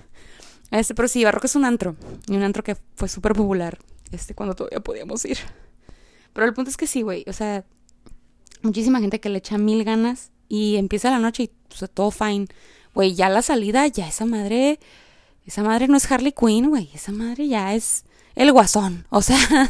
Este, 0.70 0.94
pero 0.94 1.08
sí, 1.08 1.24
barroco 1.24 1.48
es 1.48 1.56
un 1.56 1.66
antro, 1.66 1.96
y 2.28 2.36
un 2.36 2.44
antro 2.44 2.64
que 2.64 2.78
fue 2.94 3.10
súper 3.10 3.34
popular, 3.34 3.80
este, 4.12 4.36
cuando 4.36 4.54
todavía 4.54 4.82
podíamos 4.82 5.26
ir. 5.26 5.40
Pero 6.32 6.46
el 6.46 6.54
punto 6.54 6.70
es 6.70 6.78
que 6.78 6.86
sí, 6.86 7.02
güey, 7.02 7.26
o 7.28 7.34
sea, 7.34 7.66
muchísima 8.62 9.00
gente 9.00 9.20
que 9.20 9.30
le 9.30 9.40
echa 9.40 9.58
mil 9.58 9.84
ganas 9.84 10.32
y 10.48 10.76
empieza 10.76 11.10
la 11.10 11.18
noche 11.18 11.44
y 11.44 11.52
todo 11.92 12.12
fine. 12.12 12.46
Güey, 12.94 13.16
ya 13.16 13.30
la 13.30 13.42
salida, 13.42 13.88
ya 13.88 14.08
esa 14.08 14.26
madre 14.28 14.80
esa 15.52 15.64
madre 15.64 15.90
no 15.90 15.98
es 15.98 16.10
Harley 16.10 16.32
Quinn, 16.32 16.70
güey. 16.70 16.90
Esa 16.94 17.12
madre 17.12 17.46
ya 17.46 17.74
es 17.74 18.06
el 18.36 18.54
guasón. 18.54 19.06
O 19.10 19.22
sea, 19.22 19.38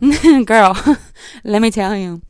girl, 0.00 0.74
let 1.42 1.60
me 1.60 1.70
tell 1.70 1.98
you. 1.98 2.20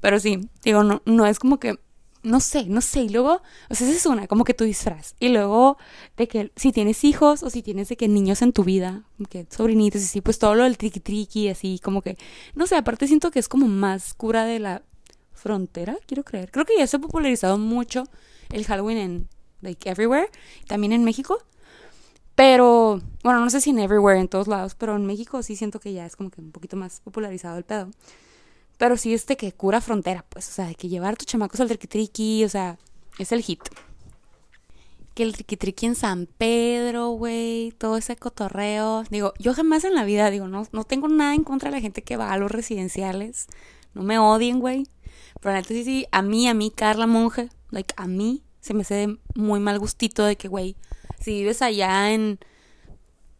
Pero 0.00 0.20
sí, 0.20 0.48
digo, 0.62 0.84
no, 0.84 1.02
no 1.04 1.26
es 1.26 1.40
como 1.40 1.58
que, 1.58 1.80
no 2.22 2.38
sé, 2.38 2.66
no 2.66 2.80
sé. 2.80 3.00
Y 3.00 3.08
luego, 3.08 3.42
o 3.68 3.74
sea, 3.74 3.88
esa 3.88 3.96
es 3.96 4.06
una, 4.06 4.28
como 4.28 4.44
que 4.44 4.54
tu 4.54 4.62
disfraz. 4.62 5.16
Y 5.18 5.30
luego, 5.30 5.78
de 6.16 6.28
que 6.28 6.52
si 6.54 6.70
tienes 6.70 7.02
hijos 7.02 7.42
o 7.42 7.50
si 7.50 7.60
tienes 7.60 7.88
de 7.88 7.96
que 7.96 8.06
niños 8.06 8.40
en 8.42 8.52
tu 8.52 8.62
vida, 8.62 9.02
que 9.30 9.44
sobrinitos 9.50 10.02
y 10.02 10.04
así, 10.04 10.20
pues 10.20 10.38
todo 10.38 10.54
lo 10.54 10.62
del 10.62 10.78
triqui 10.78 11.00
triqui, 11.00 11.48
así, 11.48 11.80
como 11.82 12.02
que, 12.02 12.16
no 12.54 12.68
sé, 12.68 12.76
aparte 12.76 13.08
siento 13.08 13.32
que 13.32 13.40
es 13.40 13.48
como 13.48 13.66
más 13.66 14.14
cura 14.14 14.44
de 14.44 14.60
la 14.60 14.82
frontera, 15.32 15.98
quiero 16.06 16.22
creer. 16.22 16.52
Creo 16.52 16.64
que 16.64 16.78
ya 16.78 16.86
se 16.86 16.98
ha 16.98 17.00
popularizado 17.00 17.58
mucho 17.58 18.04
el 18.52 18.64
Halloween 18.64 18.98
en 18.98 19.28
like 19.60 19.90
everywhere, 19.90 20.30
también 20.68 20.92
en 20.92 21.02
México. 21.02 21.42
Pero, 22.38 23.00
bueno, 23.24 23.40
no 23.40 23.50
sé 23.50 23.60
si 23.60 23.70
en 23.70 23.80
everywhere, 23.80 24.20
en 24.20 24.28
todos 24.28 24.46
lados, 24.46 24.76
pero 24.76 24.94
en 24.94 25.04
México 25.04 25.42
sí 25.42 25.56
siento 25.56 25.80
que 25.80 25.92
ya 25.92 26.06
es 26.06 26.14
como 26.14 26.30
que 26.30 26.40
un 26.40 26.52
poquito 26.52 26.76
más 26.76 27.00
popularizado 27.00 27.58
el 27.58 27.64
pedo. 27.64 27.90
Pero 28.76 28.96
sí 28.96 29.12
este 29.12 29.36
que 29.36 29.50
cura 29.50 29.80
frontera, 29.80 30.24
pues, 30.28 30.48
o 30.48 30.52
sea, 30.52 30.66
de 30.66 30.76
que 30.76 30.88
llevar 30.88 31.14
a 31.14 31.16
tus 31.16 31.26
chamacos 31.26 31.58
al 31.58 31.76
triqui 31.76 32.44
o 32.44 32.48
sea, 32.48 32.78
es 33.18 33.32
el 33.32 33.42
hit. 33.42 33.62
Que 35.14 35.24
el 35.24 35.34
triqui 35.34 35.86
en 35.86 35.96
San 35.96 36.28
Pedro, 36.38 37.08
güey, 37.08 37.72
todo 37.72 37.96
ese 37.96 38.14
cotorreo. 38.14 39.02
Digo, 39.10 39.34
yo 39.40 39.52
jamás 39.52 39.82
en 39.82 39.96
la 39.96 40.04
vida, 40.04 40.30
digo, 40.30 40.46
no, 40.46 40.64
no 40.70 40.84
tengo 40.84 41.08
nada 41.08 41.34
en 41.34 41.42
contra 41.42 41.70
de 41.70 41.76
la 41.76 41.82
gente 41.82 42.02
que 42.02 42.16
va 42.16 42.32
a 42.32 42.38
los 42.38 42.52
residenciales. 42.52 43.48
No 43.94 44.04
me 44.04 44.20
odien, 44.20 44.60
güey. 44.60 44.86
Pero 45.40 45.56
la 45.56 45.64
sí, 45.64 45.82
sí, 45.82 46.06
a 46.12 46.22
mí, 46.22 46.46
a 46.46 46.54
mí, 46.54 46.70
Carla 46.70 47.08
Monge, 47.08 47.48
like, 47.70 47.94
a 47.96 48.06
mí 48.06 48.44
se 48.60 48.74
me 48.74 48.82
hace 48.82 49.18
muy 49.34 49.58
mal 49.58 49.80
gustito 49.80 50.24
de 50.24 50.36
que, 50.36 50.46
güey, 50.46 50.76
si 51.20 51.32
vives 51.32 51.62
allá 51.62 52.12
en 52.12 52.38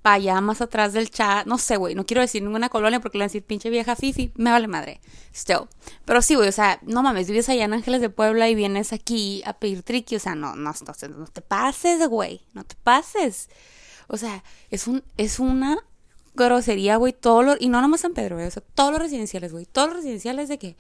allá 0.05 0.41
más 0.41 0.61
atrás 0.61 0.93
del 0.93 1.11
chat, 1.11 1.47
no 1.47 1.59
sé, 1.59 1.77
güey, 1.77 1.95
no 1.95 2.07
quiero 2.07 2.23
decir 2.23 2.43
ninguna 2.43 2.69
colonia 2.69 3.01
porque 3.01 3.19
le 3.19 3.23
van 3.23 3.27
a 3.27 3.31
decir 3.31 3.43
pinche 3.43 3.71
vieja 3.71 3.97
fifi, 3.97 4.33
me 4.37 4.51
vale 4.51 4.67
madre, 4.67 5.01
still. 5.35 5.69
Pero 6.05 6.23
sí, 6.23 6.35
güey, 6.35 6.49
o 6.49 6.53
sea, 6.53 6.79
no 6.83 7.03
mames, 7.03 7.29
vives 7.29 7.49
allá 7.49 7.65
en 7.65 7.75
Ángeles 7.75 8.01
de 8.01 8.11
Puebla 8.11 8.49
y 8.49 8.55
vienes 8.55 8.93
aquí 8.93 9.43
a 9.45 9.55
pedir 9.55 9.83
triqui, 9.83 10.17
o 10.17 10.21
sea, 10.21 10.35
no, 10.35 10.55
no, 10.57 10.73
no, 10.73 11.09
no 11.09 11.27
te 11.27 11.43
pases, 11.43 12.09
güey, 12.09 12.43
no 12.55 12.65
te 12.65 12.75
pases. 12.77 13.49
O 14.09 14.17
sea, 14.17 14.43
es 14.71 14.87
un, 14.87 15.05
es 15.17 15.39
una 15.39 15.77
grosería, 16.35 16.97
güey, 16.97 17.13
todo 17.13 17.43
lo, 17.43 17.57
y 17.59 17.69
no 17.69 17.81
nomás 17.81 18.01
San 18.03 18.15
Pedro, 18.15 18.37
güey, 18.37 18.47
o 18.47 18.51
sea, 18.51 18.63
todos 18.75 18.93
los 18.93 19.01
residenciales, 19.01 19.53
güey, 19.53 19.67
todos 19.67 19.89
los 19.89 19.97
residenciales 19.99 20.49
de 20.49 20.59
que, 20.59 20.77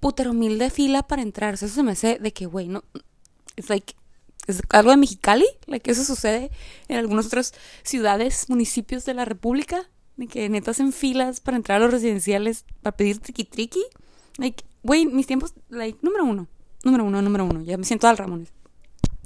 putero 0.00 0.32
mil 0.32 0.58
de 0.58 0.70
fila 0.70 1.02
para 1.02 1.22
entrar, 1.22 1.54
eso 1.54 1.68
se 1.68 1.82
me 1.82 1.92
hace 1.92 2.18
de 2.18 2.32
que, 2.32 2.46
güey, 2.46 2.68
no, 2.68 2.84
it's 3.56 3.68
like, 3.68 3.94
es 4.46 4.60
algo 4.70 4.90
de 4.90 4.96
Mexicali, 4.96 5.46
like 5.66 5.90
eso 5.90 6.04
sucede 6.04 6.50
en 6.88 6.96
algunas 6.96 7.26
otras 7.26 7.54
ciudades, 7.82 8.48
municipios 8.48 9.04
de 9.04 9.14
la 9.14 9.24
República, 9.24 9.88
de 10.16 10.26
que 10.26 10.48
neta 10.48 10.72
hacen 10.72 10.92
filas 10.92 11.40
para 11.40 11.56
entrar 11.56 11.80
a 11.80 11.84
los 11.84 11.92
residenciales 11.92 12.64
para 12.82 12.96
pedir 12.96 13.18
triqui 13.18 13.44
triqui. 13.44 13.84
Like, 14.38 14.64
güey, 14.82 15.06
mis 15.06 15.26
tiempos, 15.26 15.54
like, 15.68 15.98
número 16.02 16.24
uno, 16.24 16.48
número 16.84 17.04
uno, 17.04 17.22
número 17.22 17.44
uno, 17.44 17.62
ya 17.62 17.76
me 17.76 17.84
siento 17.84 18.08
al 18.08 18.16
Ramones. 18.16 18.52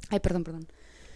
Ay, 0.09 0.19
perdón, 0.19 0.43
perdón. 0.43 0.67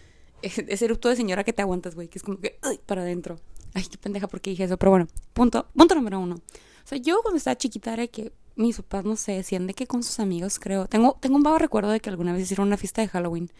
Ese 0.42 0.84
erupto 0.84 1.08
de 1.08 1.16
señora 1.16 1.44
que 1.44 1.52
te 1.52 1.62
aguantas, 1.62 1.94
güey, 1.94 2.08
que 2.08 2.18
es 2.18 2.22
como 2.22 2.38
que, 2.40 2.58
ay, 2.62 2.80
para 2.84 3.02
adentro. 3.02 3.38
Ay, 3.74 3.84
qué 3.90 3.96
pendeja 3.96 4.26
porque 4.26 4.50
dije 4.50 4.64
eso, 4.64 4.76
pero 4.76 4.90
bueno, 4.90 5.08
punto, 5.32 5.68
punto 5.74 5.94
número 5.94 6.18
uno. 6.18 6.36
O 6.36 6.86
sea, 6.86 6.98
yo 6.98 7.22
cuando 7.22 7.38
estaba 7.38 7.56
chiquita 7.56 7.92
era 7.92 8.06
que 8.08 8.32
mis 8.56 8.76
papás, 8.76 9.04
no 9.04 9.16
sé, 9.16 9.32
decían 9.32 9.66
de 9.66 9.74
que 9.74 9.86
con 9.86 10.02
sus 10.02 10.20
amigos, 10.20 10.58
creo. 10.58 10.86
Tengo, 10.86 11.16
tengo 11.20 11.36
un 11.36 11.42
vago 11.42 11.58
recuerdo 11.58 11.90
de 11.90 12.00
que 12.00 12.10
alguna 12.10 12.32
vez 12.32 12.42
hicieron 12.42 12.68
una 12.68 12.76
fiesta 12.76 13.02
de 13.02 13.08
Halloween. 13.08 13.50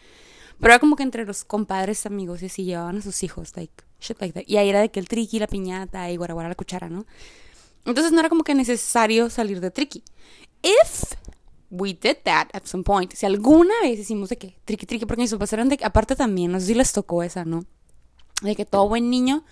Pero 0.59 0.73
era 0.73 0.79
como 0.79 0.95
que 0.95 1.03
entre 1.03 1.25
los 1.25 1.43
compadres 1.43 2.05
amigos 2.05 2.41
y 2.41 2.45
así 2.45 2.63
llevaban 2.63 2.97
a 2.97 3.01
sus 3.01 3.23
hijos, 3.23 3.53
like, 3.55 3.73
shit 3.99 4.19
like 4.21 4.33
that. 4.33 4.47
Y 4.47 4.57
ahí 4.57 4.69
era 4.69 4.81
de 4.81 4.91
que 4.91 4.99
el 4.99 5.07
triqui, 5.07 5.39
la 5.39 5.47
piñata 5.47 6.09
y 6.11 6.17
guaraguara 6.17 6.49
la 6.49 6.55
cuchara, 6.55 6.89
¿no? 6.89 7.05
Entonces 7.85 8.11
no 8.11 8.19
era 8.19 8.29
como 8.29 8.43
que 8.43 8.55
necesario 8.55 9.29
salir 9.29 9.59
de 9.59 9.71
triqui. 9.71 10.03
If 10.61 11.15
we 11.69 11.93
did 11.93 12.17
that 12.23 12.47
at 12.53 12.65
some 12.65 12.83
point, 12.83 13.11
si 13.13 13.25
alguna 13.25 13.73
vez 13.81 13.99
hicimos 13.99 14.29
de 14.29 14.37
que 14.37 14.55
triqui 14.63 14.85
triqui, 14.85 15.05
porque 15.05 15.21
mis 15.21 15.31
papás 15.31 15.51
eran 15.53 15.69
de 15.69 15.79
aparte 15.83 16.15
también, 16.15 16.51
no 16.51 16.59
sé 16.59 16.67
si 16.67 16.75
les 16.75 16.93
tocó 16.93 17.23
esa, 17.23 17.45
¿no? 17.45 17.65
De 18.41 18.55
que 18.55 18.65
todo 18.65 18.87
buen 18.87 19.09
niño 19.09 19.43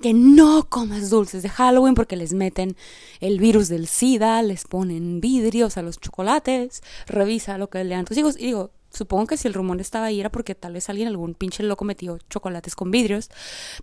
que 0.00 0.14
no 0.14 0.68
comas 0.68 1.10
dulces 1.10 1.42
de 1.42 1.48
Halloween 1.48 1.94
porque 1.94 2.16
les 2.16 2.32
meten 2.32 2.76
el 3.20 3.38
virus 3.38 3.68
del 3.68 3.86
SIDA, 3.86 4.42
les 4.42 4.64
ponen 4.64 5.20
vidrios 5.20 5.76
a 5.76 5.82
los 5.82 5.98
chocolates, 5.98 6.82
revisa 7.06 7.58
lo 7.58 7.68
que 7.68 7.82
le 7.84 7.94
dan 7.94 8.04
tus 8.04 8.16
hijos. 8.16 8.36
Y 8.38 8.46
digo, 8.46 8.70
Supongo 8.90 9.26
que 9.26 9.36
si 9.36 9.46
el 9.48 9.54
rumor 9.54 9.80
estaba 9.80 10.06
ahí 10.06 10.20
era 10.20 10.30
porque 10.30 10.54
tal 10.54 10.72
vez 10.72 10.88
alguien, 10.88 11.08
algún 11.08 11.34
pinche 11.34 11.62
loco 11.62 11.84
metió 11.84 12.18
chocolates 12.30 12.74
con 12.74 12.90
vidrios. 12.90 13.30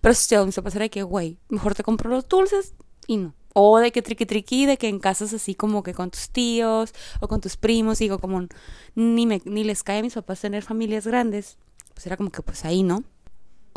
Pero 0.01 0.15
si 0.15 0.35
me 0.35 0.51
pasara 0.51 0.83
de 0.83 0.89
que, 0.89 1.03
güey, 1.03 1.37
mejor 1.47 1.75
te 1.75 1.83
compro 1.83 2.09
los 2.09 2.27
dulces 2.27 2.73
y 3.07 3.17
no. 3.17 3.35
O 3.53 3.77
de 3.79 3.91
que 3.91 4.01
triqui 4.01 4.25
triqui, 4.25 4.65
de 4.65 4.77
que 4.77 4.89
en 4.89 4.99
casas 4.99 5.33
así 5.33 5.55
como 5.55 5.83
que 5.83 5.93
con 5.93 6.11
tus 6.11 6.29
tíos 6.29 6.93
o 7.21 7.27
con 7.27 7.39
tus 7.39 7.55
primos, 7.55 7.99
digo, 7.99 8.19
como 8.19 8.47
ni, 8.95 9.25
me, 9.25 9.41
ni 9.45 9.63
les 9.63 9.83
cae 9.83 9.99
a 9.99 10.01
mis 10.01 10.15
papás 10.15 10.41
tener 10.41 10.63
familias 10.63 11.07
grandes, 11.07 11.57
pues 11.93 12.05
era 12.05 12.17
como 12.17 12.31
que 12.31 12.41
pues 12.41 12.65
ahí, 12.65 12.83
¿no? 12.83 13.03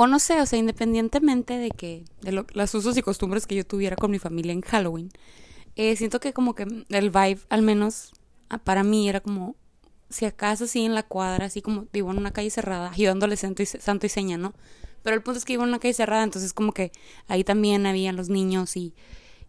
O 0.01 0.07
no 0.07 0.21
sé, 0.21 0.41
o 0.41 0.47
sea, 0.47 0.61
independientemente 0.61 1.59
de 1.59 1.71
que, 1.71 2.05
de 2.21 2.31
lo, 2.31 2.47
las 2.53 2.73
usos 2.73 2.97
y 2.97 3.03
costumbres 3.03 3.49
que 3.49 3.57
yo 3.57 3.67
tuviera 3.67 3.97
con 3.97 4.13
mi 4.13 4.21
familia 4.21 4.53
en 4.53 4.61
Halloween, 4.61 5.11
eh, 5.75 5.97
siento 5.97 6.21
que 6.21 6.33
como 6.33 6.55
que 6.55 6.63
el 6.89 7.11
vibe, 7.11 7.41
al 7.49 7.63
menos 7.63 8.13
ah, 8.49 8.59
para 8.59 8.85
mí, 8.85 9.09
era 9.09 9.19
como 9.19 9.57
si 10.09 10.25
acaso 10.25 10.69
sí 10.69 10.85
en 10.85 10.95
la 10.95 11.03
cuadra, 11.03 11.47
así 11.47 11.63
como 11.63 11.89
vivo 11.93 12.13
en 12.13 12.19
una 12.19 12.33
calle 12.33 12.49
cerrada, 12.51 12.93
ayudándole 12.93 13.37
santo 13.37 13.65
y, 13.65 13.67
santo 13.67 14.07
y 14.07 14.09
seña, 14.09 14.39
¿no? 14.39 14.55
Pero 15.03 15.17
el 15.17 15.23
punto 15.25 15.39
es 15.39 15.45
que 15.45 15.55
vivo 15.55 15.65
en 15.65 15.71
una 15.71 15.81
calle 15.81 15.95
cerrada, 15.95 16.23
entonces 16.23 16.53
como 16.53 16.71
que 16.71 16.93
ahí 17.27 17.43
también 17.43 17.85
habían 17.85 18.15
los 18.15 18.29
niños 18.29 18.77
y, 18.77 18.95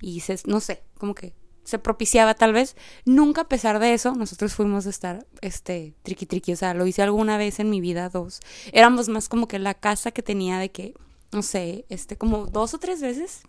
y 0.02 0.20
no 0.48 0.62
sé, 0.62 0.82
como 0.98 1.14
que 1.14 1.36
se 1.70 1.80
propiciaba 1.80 2.34
tal 2.34 2.52
vez. 2.54 2.76
Nunca 3.06 3.42
a 3.42 3.48
pesar 3.48 3.80
de 3.80 3.94
eso, 3.94 4.14
nosotros 4.16 4.54
fuimos 4.54 4.88
a 4.88 4.90
estar, 4.90 5.26
este, 5.42 5.94
triqui 6.04 6.26
triqui, 6.26 6.54
o 6.54 6.56
sea, 6.56 6.74
lo 6.74 6.86
hice 6.88 7.02
alguna 7.04 7.38
vez 7.38 7.60
en 7.60 7.70
mi 7.70 7.80
vida, 7.80 8.10
dos. 8.10 8.40
Éramos 8.74 9.08
más 9.08 9.30
como 9.30 9.48
que 9.48 9.60
la 9.60 9.76
casa 9.76 10.12
que 10.12 10.24
tenía 10.24 10.58
de 10.58 10.72
que, 10.72 10.96
no 11.32 11.44
sé, 11.44 11.86
este, 11.90 12.18
como 12.18 12.48
dos 12.48 12.74
o 12.74 12.80
tres 12.80 13.02
veces 13.02 13.44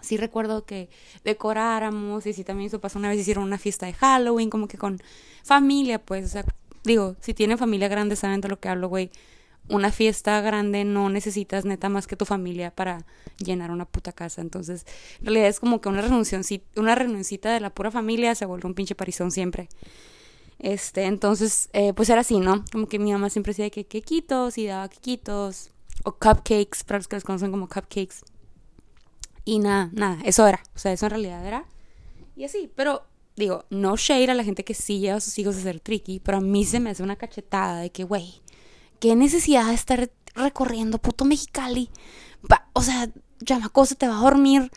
sí 0.00 0.16
recuerdo 0.18 0.64
que 0.64 0.90
decoráramos 1.24 2.26
y 2.26 2.34
sí 2.34 2.44
también 2.44 2.68
eso 2.68 2.78
pasó 2.78 2.98
una 2.98 3.08
vez 3.08 3.18
hicieron 3.18 3.44
una 3.44 3.56
fiesta 3.56 3.86
de 3.86 3.94
Halloween 3.94 4.50
como 4.50 4.68
que 4.68 4.76
con 4.76 5.00
familia 5.42 5.98
pues 5.98 6.26
o 6.26 6.28
sea 6.28 6.44
digo 6.84 7.16
si 7.20 7.32
tienen 7.32 7.56
familia 7.56 7.88
grande 7.88 8.14
saben 8.14 8.42
de 8.42 8.48
lo 8.48 8.60
que 8.60 8.68
hablo 8.68 8.88
güey 8.88 9.10
una 9.68 9.90
fiesta 9.90 10.40
grande 10.40 10.84
no 10.84 11.08
necesitas 11.08 11.64
neta 11.64 11.88
más 11.88 12.06
que 12.06 12.16
tu 12.16 12.24
familia 12.24 12.70
para 12.70 13.06
llenar 13.38 13.70
una 13.70 13.86
puta 13.86 14.12
casa 14.12 14.40
entonces 14.40 14.84
en 15.20 15.26
realidad 15.26 15.48
es 15.48 15.60
como 15.60 15.80
que 15.80 15.88
una 15.88 16.02
renuncia 16.02 16.40
una 16.76 16.94
renuncita 16.94 17.52
de 17.52 17.60
la 17.60 17.70
pura 17.70 17.90
familia 17.90 18.34
se 18.34 18.46
vuelve 18.46 18.66
un 18.66 18.74
pinche 18.74 18.94
parizón 18.94 19.30
siempre 19.30 19.68
este 20.58 21.04
entonces 21.04 21.68
eh, 21.72 21.92
pues 21.94 22.10
era 22.10 22.20
así 22.20 22.40
no 22.40 22.64
como 22.72 22.88
que 22.88 22.98
mi 22.98 23.12
mamá 23.12 23.30
siempre 23.30 23.50
decía 23.50 23.70
que 23.70 23.86
quequitos 23.86 24.58
y 24.58 24.66
daba 24.66 24.88
quequitos 24.88 25.70
o 26.04 26.12
cupcakes 26.12 26.84
para 26.86 26.98
los 26.98 27.08
que 27.08 27.16
los 27.16 27.24
conocen 27.24 27.50
como 27.50 27.68
cupcakes 27.68 28.22
y 29.44 29.58
nada, 29.58 29.90
nada, 29.92 30.18
eso 30.24 30.46
era. 30.46 30.62
O 30.74 30.78
sea, 30.78 30.92
eso 30.92 31.06
en 31.06 31.10
realidad 31.10 31.46
era. 31.46 31.66
Y 32.36 32.44
así, 32.44 32.70
pero 32.74 33.02
digo, 33.36 33.64
no 33.70 33.96
shade 33.96 34.30
a 34.30 34.34
la 34.34 34.44
gente 34.44 34.64
que 34.64 34.74
sí 34.74 35.00
lleva 35.00 35.16
a 35.16 35.20
sus 35.20 35.38
hijos 35.38 35.56
a 35.56 35.60
ser 35.60 35.80
tricky, 35.80 36.20
pero 36.20 36.38
a 36.38 36.40
mí 36.40 36.64
se 36.64 36.80
me 36.80 36.90
hace 36.90 37.02
una 37.02 37.16
cachetada 37.16 37.80
de 37.80 37.90
que, 37.90 38.04
güey, 38.04 38.40
qué 39.04 39.16
necesidad 39.16 39.66
de 39.66 39.74
estar 39.74 40.10
recorriendo 40.34 40.96
puto 40.96 41.26
Mexicali. 41.26 41.90
o 42.72 42.80
sea, 42.80 43.10
chamaco 43.44 43.84
se 43.84 43.96
te 43.96 44.08
va 44.08 44.16
a 44.16 44.22
dormir 44.22 44.70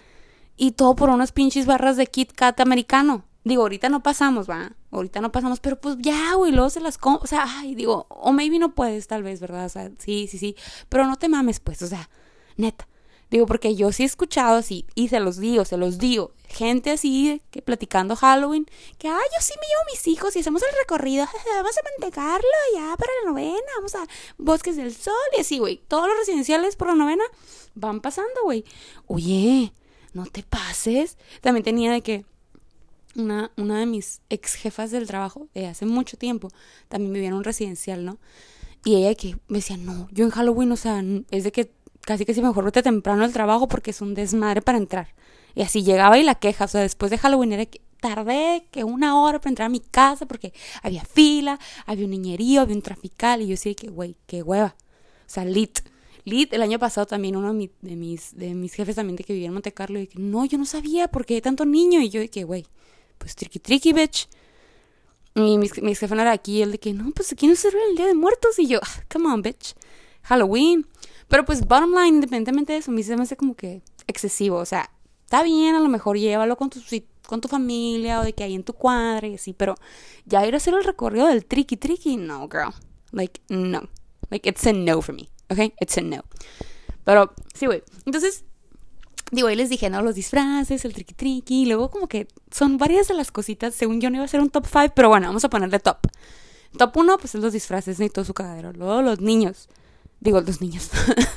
y 0.57 0.73
todo 0.73 0.97
por 0.97 1.09
unas 1.09 1.31
pinches 1.31 1.65
barras 1.65 1.95
de 1.95 2.07
Kit 2.07 2.33
Kat 2.33 2.59
americano. 2.59 3.23
Digo, 3.45 3.61
ahorita 3.61 3.87
no 3.87 4.03
pasamos, 4.03 4.49
va. 4.49 4.73
Ahorita 4.91 5.21
no 5.21 5.31
pasamos, 5.31 5.61
pero 5.61 5.79
pues 5.79 5.95
ya, 5.99 6.33
güey, 6.33 6.51
luego 6.51 6.69
se 6.69 6.81
las. 6.81 6.99
O 7.01 7.25
sea, 7.25 7.45
ay, 7.47 7.73
digo, 7.73 8.05
o 8.09 8.33
maybe 8.33 8.59
no 8.59 8.75
puedes, 8.75 9.07
tal 9.07 9.23
vez, 9.23 9.39
¿verdad? 9.39 9.65
O 9.65 9.69
sea, 9.69 9.91
sí, 9.97 10.27
sí, 10.29 10.37
sí. 10.37 10.57
Pero 10.89 11.05
no 11.05 11.15
te 11.15 11.29
mames, 11.29 11.61
pues, 11.61 11.81
o 11.81 11.87
sea, 11.87 12.09
neta. 12.57 12.85
Digo, 13.29 13.45
porque 13.45 13.75
yo 13.75 13.91
sí 13.91 14.03
he 14.03 14.05
escuchado 14.05 14.57
así, 14.57 14.85
y 14.95 15.09
se 15.09 15.19
los 15.19 15.37
digo, 15.37 15.65
se 15.65 15.75
los 15.75 15.97
digo, 15.97 16.31
gente 16.47 16.91
así 16.91 17.41
que 17.51 17.61
platicando 17.61 18.15
Halloween, 18.15 18.65
que, 18.97 19.09
ah, 19.09 19.19
yo 19.19 19.41
sí 19.41 19.53
me 19.59 19.67
llevo 19.67 19.81
a 19.81 19.91
mis 19.91 20.07
hijos 20.07 20.35
y 20.35 20.39
hacemos 20.39 20.61
el 20.61 20.69
recorrido, 20.79 21.25
vamos 21.55 21.77
a 21.77 21.81
mantecarlo 21.91 22.47
ya 22.73 22.95
para 22.95 23.11
la 23.23 23.31
novena, 23.31 23.67
vamos 23.75 23.95
a 23.95 24.07
Bosques 24.37 24.77
del 24.77 24.95
Sol 24.95 25.13
y 25.37 25.41
así, 25.41 25.59
güey. 25.59 25.81
Todos 25.87 26.07
los 26.07 26.17
residenciales 26.17 26.75
por 26.75 26.87
la 26.87 26.95
novena 26.95 27.23
van 27.75 27.99
pasando, 27.99 28.43
güey. 28.43 28.63
Oye, 29.07 29.73
no 30.13 30.25
te 30.25 30.43
pases. 30.43 31.17
También 31.41 31.63
tenía 31.63 31.91
de 31.91 32.01
que 32.01 32.25
una, 33.15 33.51
una 33.57 33.79
de 33.79 33.85
mis 33.85 34.21
ex 34.29 34.55
jefas 34.55 34.91
del 34.91 35.07
trabajo, 35.07 35.47
de 35.53 35.67
hace 35.67 35.85
mucho 35.85 36.17
tiempo, 36.17 36.49
también 36.87 37.13
vivía 37.13 37.29
en 37.29 37.35
un 37.35 37.43
residencial, 37.43 38.05
¿no? 38.05 38.17
Y 38.83 38.95
ella 38.95 39.15
que 39.15 39.37
me 39.47 39.57
decía, 39.57 39.77
no, 39.77 40.07
yo 40.11 40.23
en 40.23 40.31
Halloween, 40.31 40.71
o 40.71 40.77
sea, 40.77 41.03
es 41.31 41.43
de 41.43 41.51
que 41.51 41.71
casi 42.07 42.23
que 42.23 42.33
si 42.33 42.41
mejor 42.41 42.63
vete 42.63 42.81
temprano 42.81 43.25
al 43.25 43.33
trabajo 43.33 43.67
porque 43.67 43.91
es 43.91 43.99
un 43.99 44.13
desmadre 44.13 44.61
para 44.61 44.77
entrar. 44.77 45.13
Y 45.55 45.61
así 45.61 45.83
llegaba 45.83 46.17
y 46.17 46.23
la 46.23 46.35
queja, 46.35 46.63
o 46.63 46.67
sea, 46.69 46.79
después 46.79 47.11
de 47.11 47.17
Halloween 47.17 47.51
era 47.51 47.65
que 47.65 47.81
tardé 47.99 48.65
que 48.71 48.85
una 48.85 49.21
hora 49.21 49.39
para 49.39 49.49
entrar 49.49 49.65
a 49.65 49.69
mi 49.69 49.81
casa 49.81 50.25
porque 50.25 50.53
había 50.81 51.03
fila, 51.03 51.59
había 51.85 52.05
un 52.05 52.11
niñerío, 52.11 52.61
había 52.61 52.77
un 52.77 52.81
trafical 52.81 53.41
y 53.41 53.47
yo 53.47 53.51
decía 53.51 53.73
que, 53.73 53.89
güey, 53.89 54.15
qué 54.25 54.41
hueva. 54.41 54.77
O 54.79 55.29
sea, 55.29 55.43
lit. 55.43 55.79
Lit, 56.23 56.53
el 56.53 56.61
año 56.61 56.79
pasado 56.79 57.05
también 57.07 57.35
uno 57.35 57.53
de, 57.53 57.95
mis, 57.97 58.37
de 58.37 58.53
mis 58.53 58.73
jefes 58.73 58.95
también 58.95 59.17
de 59.17 59.25
que 59.25 59.33
vivía 59.33 59.47
en 59.47 59.53
Monte 59.53 59.73
Carlo 59.73 59.99
y 59.99 60.07
que 60.07 60.17
no, 60.17 60.45
yo 60.45 60.57
no 60.57 60.65
sabía 60.65 61.09
por 61.09 61.25
qué 61.25 61.35
hay 61.35 61.41
tanto 61.41 61.65
niño 61.65 61.99
y 61.99 62.09
yo 62.09 62.21
de 62.21 62.29
que, 62.29 62.45
güey, 62.45 62.65
pues 63.17 63.35
tricky 63.35 63.59
tricky, 63.59 63.91
bitch. 63.91 64.29
Y 65.35 65.57
mis, 65.57 65.81
mis 65.81 65.99
jefes 65.99 66.13
eran 66.13 66.27
aquí, 66.27 66.61
el 66.61 66.71
de 66.71 66.77
que, 66.77 66.93
no, 66.93 67.11
pues 67.11 67.33
aquí 67.33 67.47
no 67.47 67.55
se 67.57 67.67
el 67.67 67.97
Día 67.97 68.05
de 68.05 68.15
Muertos 68.15 68.57
y 68.59 68.67
yo, 68.67 68.79
ah, 68.81 69.03
come 69.11 69.27
on, 69.27 69.41
bitch. 69.41 69.75
Halloween. 70.21 70.85
Pero 71.27 71.45
pues, 71.45 71.61
bottom 71.67 71.91
line, 71.91 72.07
independientemente 72.07 72.73
de 72.73 72.79
eso, 72.79 72.91
a 72.91 72.93
mí 72.93 73.03
se 73.03 73.15
me 73.15 73.23
hace 73.23 73.35
como 73.35 73.55
que 73.55 73.81
excesivo. 74.07 74.57
O 74.57 74.65
sea, 74.65 74.89
está 75.23 75.43
bien, 75.43 75.75
a 75.75 75.79
lo 75.79 75.89
mejor 75.89 76.17
llévalo 76.17 76.55
con 76.57 76.69
tu, 76.69 76.79
con 77.25 77.41
tu 77.41 77.47
familia 77.47 78.21
o 78.21 78.23
de 78.23 78.33
que 78.33 78.43
hay 78.43 78.55
en 78.55 78.63
tu 78.63 78.73
cuadra 78.73 79.27
y 79.27 79.35
así, 79.35 79.53
pero 79.53 79.75
ya 80.25 80.45
ir 80.45 80.53
a 80.53 80.57
hacer 80.57 80.73
el 80.73 80.83
recorrido 80.83 81.27
del 81.27 81.45
tricky 81.45 81.77
tricky, 81.77 82.17
no, 82.17 82.47
girl. 82.49 82.73
Like, 83.11 83.41
no. 83.49 83.89
Like, 84.29 84.49
it's 84.49 84.65
a 84.67 84.73
no 84.73 85.01
for 85.01 85.15
me, 85.15 85.29
¿ok? 85.49 85.73
It's 85.79 85.97
a 85.97 86.01
no. 86.01 86.23
Pero, 87.03 87.33
sí, 87.53 87.65
güey. 87.65 87.83
Entonces, 88.05 88.43
digo, 89.31 89.47
ahí 89.47 89.55
les 89.55 89.69
dije, 89.69 89.89
¿no? 89.89 90.01
Los 90.01 90.15
disfraces, 90.15 90.83
el 90.85 90.93
triqui 90.93 91.13
triqui, 91.13 91.63
y 91.63 91.65
luego 91.65 91.89
como 91.89 92.07
que 92.07 92.27
son 92.51 92.77
varias 92.77 93.07
de 93.07 93.13
las 93.13 93.31
cositas, 93.31 93.75
según 93.75 94.01
yo 94.01 94.09
no 94.09 94.17
iba 94.17 94.25
a 94.25 94.29
ser 94.29 94.41
un 94.41 94.49
top 94.49 94.65
5, 94.65 94.93
pero 94.95 95.09
bueno, 95.09 95.27
vamos 95.27 95.45
a 95.45 95.49
ponerle 95.49 95.79
top. 95.79 95.97
Top 96.77 96.95
1, 96.95 97.17
pues 97.17 97.35
es 97.35 97.41
los 97.41 97.53
disfraces, 97.53 97.99
y 97.99 98.09
todo 98.09 98.25
su 98.25 98.33
cagadero. 98.33 98.73
Luego 98.73 99.01
los 99.01 99.21
niños, 99.21 99.69
digo, 100.19 100.41
los 100.41 100.61
niños, 100.61 100.89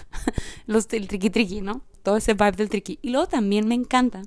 los 0.66 0.88
del 0.88 1.08
triqui 1.08 1.30
triqui, 1.30 1.60
¿no? 1.60 1.82
Todo 2.02 2.16
ese 2.16 2.34
vibe 2.34 2.52
del 2.52 2.68
triqui. 2.68 2.98
Y 3.02 3.10
luego 3.10 3.28
también 3.28 3.66
me 3.68 3.74
encanta 3.74 4.22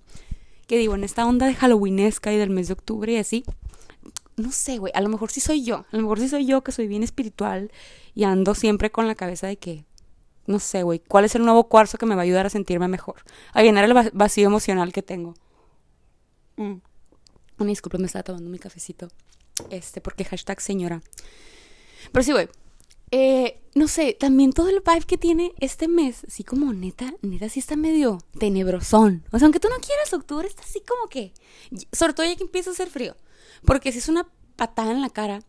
que 0.68 0.78
digo, 0.78 0.96
en 0.96 1.04
esta 1.04 1.26
onda 1.26 1.48
de 1.48 1.56
Halloweenesca 1.56 2.32
y 2.32 2.38
del 2.38 2.50
mes 2.50 2.68
de 2.68 2.74
octubre 2.74 3.12
y 3.14 3.18
así, 3.18 3.44
no 4.38 4.52
sé, 4.52 4.78
güey, 4.78 4.92
a 4.96 5.02
lo 5.02 5.10
mejor 5.10 5.32
sí 5.32 5.40
soy 5.40 5.64
yo, 5.64 5.86
a 5.92 5.96
lo 5.96 6.02
mejor 6.02 6.20
sí 6.20 6.30
soy 6.30 6.46
yo 6.46 6.64
que 6.64 6.72
soy 6.72 6.88
bien 6.88 7.04
espiritual 7.04 7.72
y 8.16 8.24
ando 8.24 8.56
siempre 8.56 8.92
con 8.92 9.08
la 9.08 9.16
cabeza 9.16 9.48
de 9.48 9.58
que, 9.58 9.86
no 10.48 10.60
sé, 10.60 10.84
güey, 10.84 11.00
¿cuál 11.00 11.26
es 11.26 11.36
el 11.36 11.44
nuevo 11.44 11.68
cuarzo 11.68 11.98
que 11.98 12.06
me 12.06 12.16
va 12.16 12.22
a 12.22 12.24
ayudar 12.24 12.46
a 12.46 12.50
sentirme 12.50 12.88
mejor? 12.88 13.24
A 13.54 13.62
llenar 13.62 13.84
el 13.86 14.12
vacío 14.14 14.48
emocional 14.48 14.92
que 14.92 15.02
tengo. 15.02 15.36
Mm. 16.58 16.76
Una 17.60 17.70
disculpa, 17.70 17.98
me 17.98 18.08
estaba 18.08 18.24
tomando 18.24 18.50
mi 18.50 18.60
cafecito. 18.60 19.08
Este, 19.70 20.02
porque 20.02 20.26
hashtag 20.26 20.60
señora. 20.60 21.02
Pero 22.12 22.24
sí, 22.24 22.32
güey. 22.32 22.50
Eh, 23.16 23.62
no 23.76 23.88
sé, 23.88 24.18
también 24.20 24.54
todo 24.54 24.70
el 24.70 24.82
vibe 24.84 25.06
que 25.06 25.20
tiene 25.20 25.54
este 25.60 25.88
mes, 25.88 26.24
así 26.28 26.44
como 26.44 26.74
neta, 26.74 27.14
neta 27.22 27.48
sí 27.48 27.60
está 27.60 27.76
medio 27.76 28.18
tenebrosón. 28.40 29.24
O 29.32 29.38
sea, 29.38 29.46
aunque 29.46 29.60
tú 29.60 29.68
no 29.70 29.76
quieras, 29.76 30.12
octubre 30.14 30.48
está 30.48 30.64
así 30.64 30.82
como 30.82 31.08
que, 31.10 31.32
sobre 31.92 32.14
todo 32.14 32.26
ya 32.26 32.36
que 32.36 32.42
empieza 32.42 32.72
a 32.72 32.74
hacer 32.74 32.90
frío. 32.90 33.16
Porque 33.66 33.92
si 33.92 34.00
es 34.00 34.10
una 34.10 34.28
patada 34.56 34.94
en 34.94 35.02
la 35.02 35.12
cara 35.12 35.44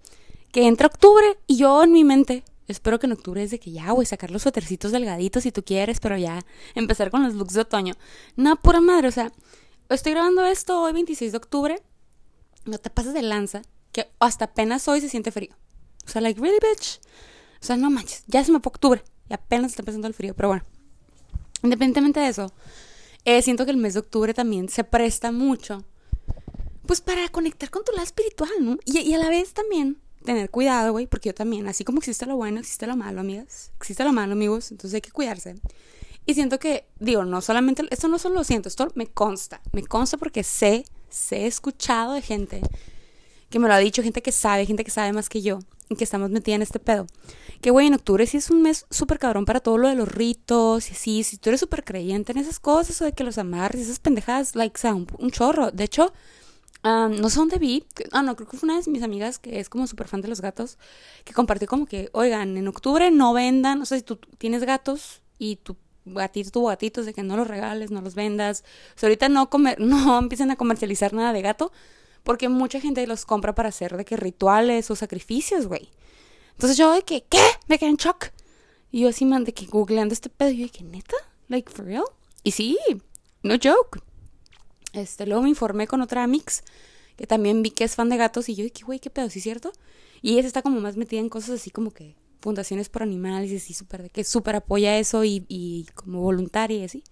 que 0.52 0.66
entra 0.66 0.88
octubre 0.88 1.38
y 1.46 1.56
yo 1.56 1.82
en 1.82 1.92
mi 1.92 2.04
mente 2.04 2.44
espero 2.68 2.98
que 2.98 3.06
en 3.06 3.12
octubre 3.12 3.42
es 3.42 3.50
de 3.50 3.58
que 3.58 3.72
ya, 3.72 3.92
güey, 3.92 4.04
sacar 4.04 4.30
los 4.30 4.42
suétercitos 4.42 4.92
delgaditos 4.92 5.44
si 5.44 5.50
tú 5.50 5.64
quieres, 5.64 6.00
pero 6.00 6.18
ya 6.18 6.44
empezar 6.74 7.10
con 7.10 7.22
los 7.22 7.32
looks 7.32 7.54
de 7.54 7.62
otoño. 7.62 7.94
No, 8.36 8.56
pura 8.56 8.82
madre, 8.82 9.08
o 9.08 9.12
sea, 9.12 9.32
estoy 9.88 10.12
grabando 10.12 10.44
esto 10.44 10.82
hoy 10.82 10.92
26 10.92 11.32
de 11.32 11.38
octubre, 11.38 11.82
no 12.66 12.76
te 12.76 12.90
pases 12.90 13.14
de 13.14 13.22
lanza, 13.22 13.62
que 13.90 14.10
hasta 14.18 14.44
apenas 14.44 14.86
hoy 14.86 15.00
se 15.00 15.08
siente 15.08 15.32
frío. 15.32 15.56
O 16.06 16.10
sea, 16.10 16.20
like, 16.20 16.38
really, 16.38 16.58
bitch. 16.60 17.00
O 17.64 17.66
sea, 17.66 17.78
no 17.78 17.90
manches, 17.90 18.24
ya 18.26 18.44
se 18.44 18.52
me 18.52 18.60
fue 18.60 18.68
octubre 18.68 19.02
y 19.30 19.32
apenas 19.32 19.72
está 19.72 19.80
empezando 19.80 20.06
el 20.06 20.12
frío, 20.12 20.34
pero 20.34 20.48
bueno. 20.48 20.64
Independientemente 21.62 22.20
de 22.20 22.28
eso, 22.28 22.52
eh, 23.24 23.40
siento 23.40 23.64
que 23.64 23.70
el 23.70 23.78
mes 23.78 23.94
de 23.94 24.00
octubre 24.00 24.34
también 24.34 24.68
se 24.68 24.84
presta 24.84 25.32
mucho 25.32 25.82
pues 26.84 27.00
para 27.00 27.26
conectar 27.30 27.70
con 27.70 27.82
tu 27.82 27.92
lado 27.92 28.04
espiritual, 28.04 28.50
¿no? 28.60 28.76
Y, 28.84 29.14
a 29.14 29.18
la 29.18 29.30
vez 29.30 29.54
también 29.54 29.96
tener 30.26 30.50
cuidado, 30.50 30.92
güey, 30.92 31.06
porque 31.06 31.30
yo 31.30 31.34
también, 31.34 31.66
así 31.66 31.84
como 31.84 32.00
existe 32.00 32.26
lo 32.26 32.36
bueno, 32.36 32.60
existe 32.60 32.86
lo 32.86 32.98
malo, 32.98 33.22
amigas. 33.22 33.72
Existe 33.78 34.04
lo 34.04 34.12
malo, 34.12 34.34
amigos, 34.34 34.70
entonces 34.70 34.96
hay 34.96 35.00
que 35.00 35.10
cuidarse. 35.10 35.54
Y 36.26 36.34
siento 36.34 36.58
que, 36.58 36.86
digo, 37.00 37.24
no 37.24 37.40
solamente, 37.40 37.84
esto 37.88 38.08
no 38.08 38.18
solo 38.18 38.34
lo 38.34 38.44
siento, 38.44 38.68
esto 38.68 38.92
me 38.94 39.06
consta, 39.06 39.62
me 39.72 39.86
consta 39.86 40.18
porque 40.18 40.44
sé, 40.44 40.84
sé, 41.08 41.46
escuchado 41.46 42.12
de 42.12 42.20
gente 42.20 42.60
que 43.54 43.60
me 43.60 43.68
lo 43.68 43.74
ha 43.74 43.78
dicho, 43.78 44.02
gente 44.02 44.20
que 44.20 44.32
sabe, 44.32 44.66
gente 44.66 44.82
que 44.82 44.90
sabe 44.90 45.12
más 45.12 45.28
que 45.28 45.40
yo, 45.40 45.60
y 45.88 45.94
que 45.94 46.02
estamos 46.02 46.28
metida 46.28 46.56
en 46.56 46.62
este 46.62 46.80
pedo. 46.80 47.06
Que, 47.60 47.70
güey, 47.70 47.86
en 47.86 47.94
octubre 47.94 48.26
sí 48.26 48.38
es 48.38 48.50
un 48.50 48.62
mes 48.62 48.84
súper 48.90 49.20
cabrón 49.20 49.44
para 49.44 49.60
todo 49.60 49.78
lo 49.78 49.86
de 49.88 49.94
los 49.94 50.08
ritos, 50.08 50.90
y 50.90 50.92
así, 50.92 51.22
si 51.22 51.36
tú 51.36 51.50
eres 51.50 51.60
súper 51.60 51.84
creyente 51.84 52.32
en 52.32 52.38
esas 52.38 52.58
cosas, 52.58 53.00
o 53.00 53.04
de 53.04 53.12
que 53.12 53.22
los 53.22 53.38
amarres, 53.38 53.82
esas 53.82 54.00
pendejadas, 54.00 54.56
like, 54.56 54.76
sea, 54.76 54.92
un 54.94 55.30
chorro. 55.30 55.70
De 55.70 55.84
hecho, 55.84 56.12
no 56.82 57.30
sé 57.30 57.38
dónde 57.38 57.58
vi, 57.58 57.86
ah, 58.10 58.22
no, 58.22 58.34
creo 58.34 58.48
que 58.48 58.56
fue 58.56 58.66
una 58.66 58.80
de 58.80 58.90
mis 58.90 59.04
amigas 59.04 59.38
que 59.38 59.60
es 59.60 59.68
como 59.68 59.86
súper 59.86 60.08
fan 60.08 60.20
de 60.20 60.26
los 60.26 60.40
gatos, 60.40 60.76
que 61.24 61.32
compartió 61.32 61.68
como 61.68 61.86
que, 61.86 62.10
oigan, 62.12 62.56
en 62.56 62.66
octubre 62.66 63.12
no 63.12 63.32
vendan, 63.32 63.80
o 63.80 63.86
sea, 63.86 63.96
si 63.96 64.02
tú 64.02 64.16
tienes 64.36 64.64
gatos 64.64 65.22
y 65.38 65.56
tu 65.56 65.76
gatito 66.06 66.50
tuvo 66.50 66.66
gatitos, 66.66 67.06
de 67.06 67.14
que 67.14 67.22
no 67.22 67.36
los 67.36 67.46
regales, 67.46 67.92
no 67.92 68.00
los 68.00 68.16
vendas, 68.16 68.64
o 68.96 68.98
sea, 68.98 69.06
ahorita 69.06 69.28
no, 69.28 69.48
comer, 69.48 69.78
no 69.80 70.18
empiecen 70.18 70.50
a 70.50 70.56
comercializar 70.56 71.12
nada 71.12 71.32
de 71.32 71.40
gato, 71.40 71.70
porque 72.24 72.48
mucha 72.48 72.80
gente 72.80 73.06
los 73.06 73.24
compra 73.24 73.54
para 73.54 73.68
hacer 73.68 73.96
de 73.96 74.04
que 74.04 74.16
rituales 74.16 74.90
o 74.90 74.96
sacrificios, 74.96 75.66
güey. 75.66 75.90
Entonces 76.52 76.76
yo 76.76 76.92
de 76.92 77.02
que, 77.02 77.24
¿qué? 77.24 77.40
Me 77.68 77.78
quedé 77.78 77.90
en 77.90 77.96
shock. 77.96 78.30
Y 78.90 79.00
yo 79.00 79.08
así, 79.08 79.24
man, 79.24 79.44
de 79.44 79.52
que 79.52 79.66
googleando 79.66 80.12
este 80.12 80.30
pedo, 80.30 80.50
y 80.50 80.58
yo 80.58 80.64
de 80.64 80.70
que, 80.70 80.84
¿neta? 80.84 81.16
Like, 81.48 81.70
for 81.70 81.84
real? 81.84 82.04
Y 82.42 82.52
sí, 82.52 82.78
no 83.42 83.54
joke. 83.62 84.02
Este, 84.92 85.26
luego 85.26 85.42
me 85.42 85.48
informé 85.48 85.86
con 85.86 86.00
otra 86.00 86.26
mix 86.26 86.62
que 87.16 87.26
también 87.26 87.62
vi 87.62 87.70
que 87.70 87.84
es 87.84 87.94
fan 87.94 88.08
de 88.08 88.16
gatos 88.16 88.48
y 88.48 88.54
yo 88.54 88.64
dije, 88.64 88.84
güey, 88.84 88.98
qué 88.98 89.10
pedo, 89.10 89.30
¿sí 89.30 89.38
es 89.38 89.42
cierto? 89.42 89.72
Y 90.22 90.38
ella 90.38 90.46
está 90.46 90.62
como 90.62 90.80
más 90.80 90.96
metida 90.96 91.20
en 91.20 91.28
cosas 91.28 91.60
así 91.60 91.70
como 91.70 91.92
que 91.92 92.16
fundaciones 92.40 92.88
por 92.88 93.02
animales 93.02 93.50
y 93.50 93.56
así 93.56 93.74
súper, 93.74 94.10
que 94.10 94.24
súper 94.24 94.56
apoya 94.56 94.98
eso 94.98 95.24
y, 95.24 95.44
y 95.48 95.86
como 95.94 96.20
voluntaria 96.20 96.78
y 96.78 96.84
así. 96.84 97.04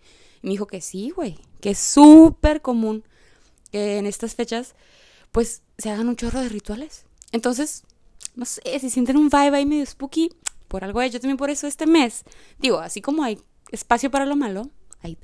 Y 0.43 0.47
me 0.47 0.51
dijo 0.53 0.67
que 0.67 0.81
sí, 0.81 1.11
güey, 1.11 1.39
que 1.61 1.71
es 1.71 1.79
súper 1.79 2.63
común 2.63 3.05
que 3.71 3.99
en 3.99 4.07
estas 4.07 4.35
fechas 4.35 4.75
pues 5.33 5.63
se 5.79 5.91
hagan 5.91 6.09
un 6.09 6.17
chorro 6.17 6.41
de 6.41 6.49
rituales. 6.49 7.05
Entonces, 7.33 7.83
no 8.37 8.45
sé, 8.45 8.63
si 8.79 8.91
sienten 8.91 9.17
un 9.17 9.29
vibe 9.29 9.57
ahí 9.57 9.67
medio 9.67 9.85
spooky, 9.85 10.31
por 10.69 10.85
algo 10.85 11.03
yo 11.03 11.21
también 11.21 11.37
por 11.37 11.51
eso 11.51 11.67
este 11.67 11.87
mes, 11.87 12.25
digo, 12.59 12.79
así 12.79 13.01
como 13.01 13.25
hay 13.25 13.39
espacio 13.73 14.11
para 14.11 14.27
lo 14.27 14.37
malo, 14.37 14.71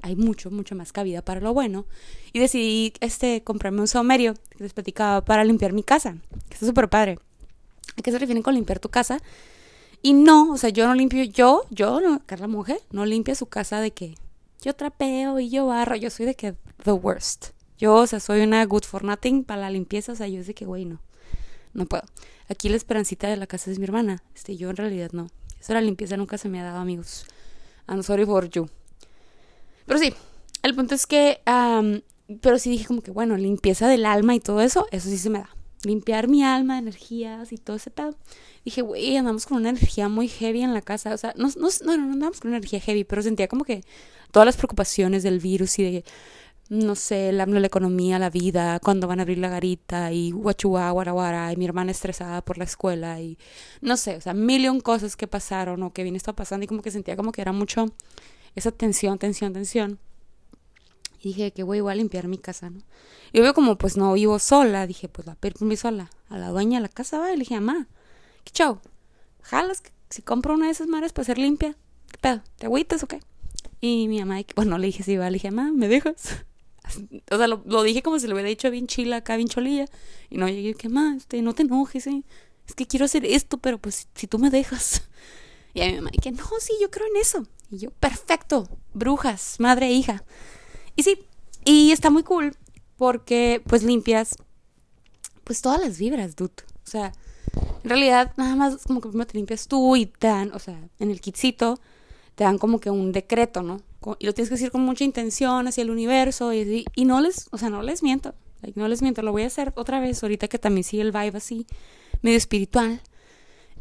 hay, 0.02 0.16
mucho, 0.16 0.50
mucho 0.50 0.74
más 0.74 0.92
cabida 0.92 1.22
para 1.22 1.40
lo 1.40 1.54
bueno. 1.54 1.86
Y 2.32 2.40
decidí 2.40 2.92
este, 3.00 3.44
comprarme 3.44 3.80
un 3.80 3.86
saumerio 3.86 4.34
que 4.34 4.64
les 4.64 4.72
platicaba 4.72 5.24
para 5.24 5.44
limpiar 5.44 5.72
mi 5.72 5.84
casa, 5.84 6.16
que 6.48 6.54
está 6.54 6.66
súper 6.66 6.88
padre. 6.88 7.18
¿A 7.96 8.02
qué 8.02 8.10
se 8.10 8.18
refieren 8.18 8.42
con 8.42 8.54
limpiar 8.54 8.80
tu 8.80 8.88
casa? 8.88 9.20
Y 10.02 10.12
no, 10.14 10.52
o 10.52 10.56
sea, 10.56 10.70
yo 10.70 10.86
no 10.86 10.94
limpio, 10.94 11.22
yo, 11.24 11.64
yo, 11.70 12.00
no, 12.00 12.22
Carla 12.26 12.48
Mujer, 12.48 12.80
no 12.90 13.04
limpia 13.06 13.34
su 13.34 13.46
casa 13.46 13.80
de 13.80 13.92
que 13.92 14.16
yo 14.62 14.74
trapeo 14.74 15.38
y 15.38 15.48
yo 15.48 15.66
barro, 15.66 15.96
yo 15.96 16.10
soy 16.10 16.26
de 16.26 16.34
que 16.34 16.54
the 16.84 16.92
worst. 16.92 17.50
Yo, 17.78 17.94
o 17.94 18.06
sea, 18.06 18.20
soy 18.20 18.40
una 18.40 18.64
good 18.66 18.82
for 18.82 19.04
nothing 19.04 19.44
para 19.44 19.62
la 19.62 19.70
limpieza, 19.70 20.12
o 20.12 20.16
sea, 20.16 20.26
yo 20.26 20.40
es 20.40 20.46
de 20.48 20.54
que, 20.54 20.64
güey, 20.64 20.84
no, 20.84 21.00
no 21.74 21.86
puedo. 21.86 22.02
Aquí 22.48 22.68
la 22.68 22.76
esperancita 22.76 23.28
de 23.28 23.36
la 23.36 23.46
casa 23.46 23.70
es 23.70 23.78
mi 23.78 23.84
hermana, 23.84 24.22
este, 24.34 24.56
yo 24.56 24.70
en 24.70 24.76
realidad 24.76 25.10
no. 25.12 25.28
Eso 25.60 25.74
la 25.74 25.80
limpieza 25.80 26.16
nunca 26.16 26.38
se 26.38 26.48
me 26.48 26.60
ha 26.60 26.64
dado, 26.64 26.78
amigos. 26.78 27.24
I'm 27.88 28.02
sorry 28.02 28.24
for 28.24 28.48
you. 28.50 28.68
Pero 29.86 29.98
sí, 29.98 30.12
el 30.62 30.74
punto 30.74 30.94
es 30.94 31.06
que, 31.06 31.40
pero 32.40 32.58
sí 32.58 32.70
dije 32.70 32.86
como 32.86 33.00
que, 33.00 33.10
bueno, 33.10 33.36
limpieza 33.36 33.88
del 33.88 34.06
alma 34.06 34.34
y 34.34 34.40
todo 34.40 34.60
eso, 34.60 34.86
eso 34.90 35.08
sí 35.08 35.18
se 35.18 35.30
me 35.30 35.38
da. 35.38 35.50
Limpiar 35.84 36.26
mi 36.26 36.42
alma, 36.42 36.78
energías 36.78 37.52
y 37.52 37.56
todo 37.56 37.76
ese 37.76 37.90
pedo. 37.90 38.16
Dije, 38.64 38.82
güey, 38.82 39.16
andamos 39.16 39.46
con 39.46 39.58
una 39.58 39.70
energía 39.70 40.08
muy 40.08 40.26
heavy 40.26 40.62
en 40.62 40.74
la 40.74 40.82
casa. 40.82 41.14
O 41.14 41.16
sea, 41.16 41.32
no, 41.36 41.48
no, 41.56 41.68
no, 41.84 41.96
no 41.96 42.12
andamos 42.12 42.40
con 42.40 42.48
una 42.48 42.58
energía 42.58 42.80
heavy, 42.80 43.04
pero 43.04 43.22
sentía 43.22 43.46
como 43.46 43.64
que 43.64 43.84
todas 44.32 44.44
las 44.44 44.56
preocupaciones 44.56 45.22
del 45.22 45.38
virus 45.38 45.78
y 45.78 45.84
de, 45.84 46.04
no 46.68 46.94
sé, 46.94 47.32
la, 47.32 47.44
economía, 47.64 48.18
la 48.18 48.28
vida, 48.28 48.78
cuando 48.80 49.06
van 49.08 49.20
a 49.20 49.22
abrir 49.22 49.38
la 49.38 49.48
garita 49.48 50.12
y 50.12 50.32
guachua, 50.32 50.90
guaraguara, 50.90 51.52
y 51.52 51.56
mi 51.56 51.64
hermana 51.64 51.90
estresada 51.90 52.42
por 52.44 52.58
la 52.58 52.64
escuela 52.64 53.20
y 53.20 53.38
no 53.80 53.96
sé, 53.96 54.16
o 54.16 54.20
sea, 54.20 54.34
millón 54.34 54.80
cosas 54.80 55.16
que 55.16 55.26
pasaron 55.26 55.82
o 55.82 55.92
que 55.92 56.02
bien 56.02 56.16
está 56.16 56.34
pasando 56.34 56.64
y 56.64 56.66
como 56.66 56.82
que 56.82 56.90
sentía 56.90 57.16
como 57.16 57.32
que 57.32 57.40
era 57.40 57.52
mucho 57.52 57.86
esa 58.54 58.70
tensión, 58.70 59.18
tensión, 59.18 59.52
tensión. 59.52 59.98
Y 61.20 61.28
dije 61.28 61.52
que 61.52 61.62
voy 61.62 61.80
a 61.80 61.94
limpiar 61.94 62.28
mi 62.28 62.38
casa, 62.38 62.70
¿no? 62.70 62.80
Y 63.32 63.40
veo 63.40 63.54
como 63.54 63.76
pues 63.76 63.96
no 63.96 64.12
vivo 64.12 64.38
sola, 64.38 64.86
dije, 64.86 65.08
pues 65.08 65.26
la 65.26 65.34
pedir 65.34 65.54
permiso 65.54 65.88
a 65.88 65.90
la, 65.90 66.10
a 66.28 66.38
la 66.38 66.48
dueña 66.50 66.78
de 66.78 66.82
la 66.82 66.88
casa, 66.88 67.18
va, 67.18 67.30
y 67.30 67.32
le 67.32 67.40
dije, 67.40 67.58
mamá, 67.60 67.88
¿qué 68.44 68.52
chau? 68.52 68.80
¿Jalas 69.42 69.80
que 69.80 69.90
si 70.10 70.22
compro 70.22 70.54
una 70.54 70.66
de 70.66 70.72
esas 70.72 70.86
madres 70.86 71.12
para 71.12 71.24
ser 71.24 71.38
limpia? 71.38 71.76
¿Qué 72.10 72.18
pedo? 72.20 72.42
¿Te 72.56 72.66
agüitas 72.66 73.02
o 73.02 73.06
qué? 73.06 73.20
Y 73.80 74.08
mi 74.08 74.20
mamá, 74.20 74.40
bueno, 74.54 74.78
le 74.78 74.86
dije, 74.86 75.02
sí, 75.02 75.16
va, 75.16 75.30
le 75.30 75.34
dije, 75.34 75.50
mamá, 75.50 75.72
¿me 75.72 75.88
dejas? 75.88 76.44
O 77.30 77.36
sea, 77.36 77.46
lo, 77.46 77.82
dije 77.82 78.02
como 78.02 78.18
si 78.18 78.26
le 78.26 78.34
hubiera 78.34 78.48
dicho 78.48 78.70
bien 78.70 78.86
chila 78.86 79.16
acá, 79.16 79.36
bien 79.36 79.48
cholilla. 79.48 79.86
Y 80.30 80.38
no 80.38 80.48
llegué, 80.48 80.74
¿qué 80.74 80.88
más? 80.88 81.18
Este, 81.18 81.42
no 81.42 81.54
te 81.54 81.62
enojes, 81.62 82.06
¿eh? 82.06 82.22
Es 82.66 82.74
que 82.74 82.86
quiero 82.86 83.06
hacer 83.06 83.24
esto, 83.24 83.58
pero 83.58 83.78
pues 83.78 84.08
si, 84.14 84.26
tú 84.26 84.38
me 84.38 84.50
dejas. 84.50 85.02
Y 85.74 85.82
a 85.82 85.86
mi 85.86 85.96
mamá, 85.96 86.10
que 86.10 86.32
no, 86.32 86.44
sí, 86.60 86.72
yo 86.80 86.90
creo 86.90 87.06
en 87.06 87.20
eso. 87.20 87.46
Y 87.70 87.78
yo, 87.78 87.90
perfecto, 87.90 88.66
brujas, 88.94 89.56
madre 89.60 89.88
e 89.88 89.92
hija. 89.92 90.24
Y 90.96 91.02
sí, 91.02 91.18
y 91.64 91.92
está 91.92 92.08
muy 92.08 92.22
cool 92.22 92.56
porque 92.96 93.62
pues 93.66 93.82
limpias 93.82 94.34
pues 95.44 95.62
todas 95.62 95.80
las 95.80 95.98
vibras, 95.98 96.36
dude. 96.36 96.52
O 96.84 96.90
sea, 96.90 97.12
en 97.84 97.88
realidad 97.88 98.32
nada 98.36 98.56
más 98.56 98.84
como 98.84 99.00
que 99.00 99.08
primero 99.08 99.26
te 99.26 99.36
limpias 99.36 99.68
tú 99.68 99.94
y 99.96 100.06
te 100.06 100.26
dan, 100.26 100.52
o 100.52 100.58
sea, 100.58 100.78
en 100.98 101.10
el 101.10 101.20
kitcito 101.20 101.78
te 102.38 102.44
dan 102.44 102.56
como 102.56 102.78
que 102.78 102.88
un 102.88 103.10
decreto, 103.10 103.64
¿no? 103.64 103.80
Y 104.20 104.26
lo 104.26 104.32
tienes 104.32 104.48
que 104.48 104.54
decir 104.54 104.70
con 104.70 104.82
mucha 104.82 105.02
intención 105.02 105.66
hacia 105.66 105.82
el 105.82 105.90
universo 105.90 106.54
y, 106.54 106.84
y 106.94 107.04
no 107.04 107.20
les, 107.20 107.48
o 107.50 107.58
sea, 107.58 107.68
no 107.68 107.82
les 107.82 108.04
miento, 108.04 108.32
no 108.76 108.86
les 108.86 109.02
miento, 109.02 109.22
lo 109.22 109.32
voy 109.32 109.42
a 109.42 109.48
hacer 109.48 109.72
otra 109.74 109.98
vez 109.98 110.22
ahorita 110.22 110.46
que 110.46 110.56
también 110.56 110.84
sigue 110.84 111.02
el 111.02 111.10
vibe 111.10 111.36
así, 111.36 111.66
medio 112.22 112.36
espiritual. 112.36 113.02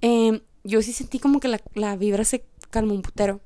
Eh, 0.01 0.41
yo 0.63 0.81
sí 0.81 0.91
sentí 0.91 1.19
como 1.19 1.39
que 1.39 1.49
la, 1.49 1.61
la 1.75 1.95
vibra 1.97 2.23
se 2.23 2.45
calmó 2.71 2.95
un 2.95 3.03
putero 3.03 3.41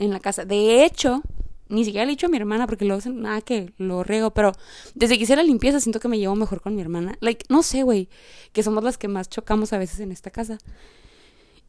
en 0.00 0.10
la 0.10 0.18
casa. 0.18 0.44
De 0.44 0.84
hecho, 0.84 1.22
ni 1.68 1.84
siquiera 1.84 2.04
le 2.04 2.10
he 2.10 2.16
dicho 2.16 2.26
a 2.26 2.30
mi 2.30 2.36
hermana 2.36 2.66
porque 2.66 2.86
luego 2.86 3.08
nada 3.12 3.42
que 3.42 3.72
lo 3.78 4.02
rego, 4.02 4.32
pero 4.32 4.50
desde 4.96 5.16
que 5.16 5.22
hice 5.22 5.36
la 5.36 5.44
limpieza 5.44 5.78
siento 5.78 6.00
que 6.00 6.08
me 6.08 6.18
llevo 6.18 6.34
mejor 6.34 6.60
con 6.60 6.74
mi 6.74 6.82
hermana. 6.82 7.16
Like, 7.20 7.46
no 7.48 7.62
sé, 7.62 7.84
güey, 7.84 8.08
que 8.52 8.64
somos 8.64 8.82
las 8.82 8.98
que 8.98 9.06
más 9.06 9.28
chocamos 9.28 9.72
a 9.72 9.78
veces 9.78 10.00
en 10.00 10.10
esta 10.10 10.32
casa. 10.32 10.58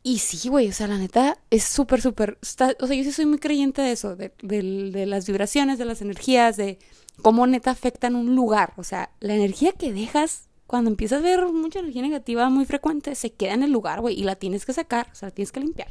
Y 0.08 0.20
sí, 0.20 0.48
güey, 0.48 0.70
o 0.70 0.72
sea, 0.72 0.88
la 0.88 0.98
neta 0.98 1.38
es 1.50 1.66
súper, 1.66 2.02
súper, 2.02 2.38
o 2.42 2.46
sea, 2.46 2.74
yo 2.96 3.04
sí 3.04 3.12
soy 3.12 3.26
muy 3.26 3.40
creyente 3.40 3.82
de 3.82 3.92
eso, 3.92 4.16
de, 4.16 4.32
de, 4.42 5.06
las 5.06 5.28
vibraciones, 5.28 5.78
de 5.78 5.84
las 5.84 6.02
energías, 6.02 6.56
de 6.56 6.80
cómo 7.22 7.46
neta 7.46 7.72
afectan 7.72 8.16
un 8.16 8.34
lugar. 8.34 8.72
O 8.78 8.86
sea, 8.86 9.12
la 9.20 9.36
energía 9.36 9.74
que 9.74 9.92
dejas 9.92 10.48
cuando 10.66 10.90
empiezas 10.90 11.20
a 11.20 11.24
ver 11.24 11.46
mucha 11.48 11.80
energía 11.80 12.04
negativa 12.04 12.50
muy 12.50 12.64
frecuente, 12.64 13.16
se 13.16 13.34
queda 13.34 13.54
en 13.54 13.64
el 13.64 13.72
lugar, 13.72 14.00
güey, 14.00 14.18
y 14.18 14.24
la 14.24 14.38
tienes 14.38 14.66
que 14.66 14.72
sacar, 14.72 15.10
o 15.12 15.16
sea, 15.16 15.28
la 15.28 15.36
tienes 15.36 15.52
que 15.52 15.60
limpiar. 15.60 15.90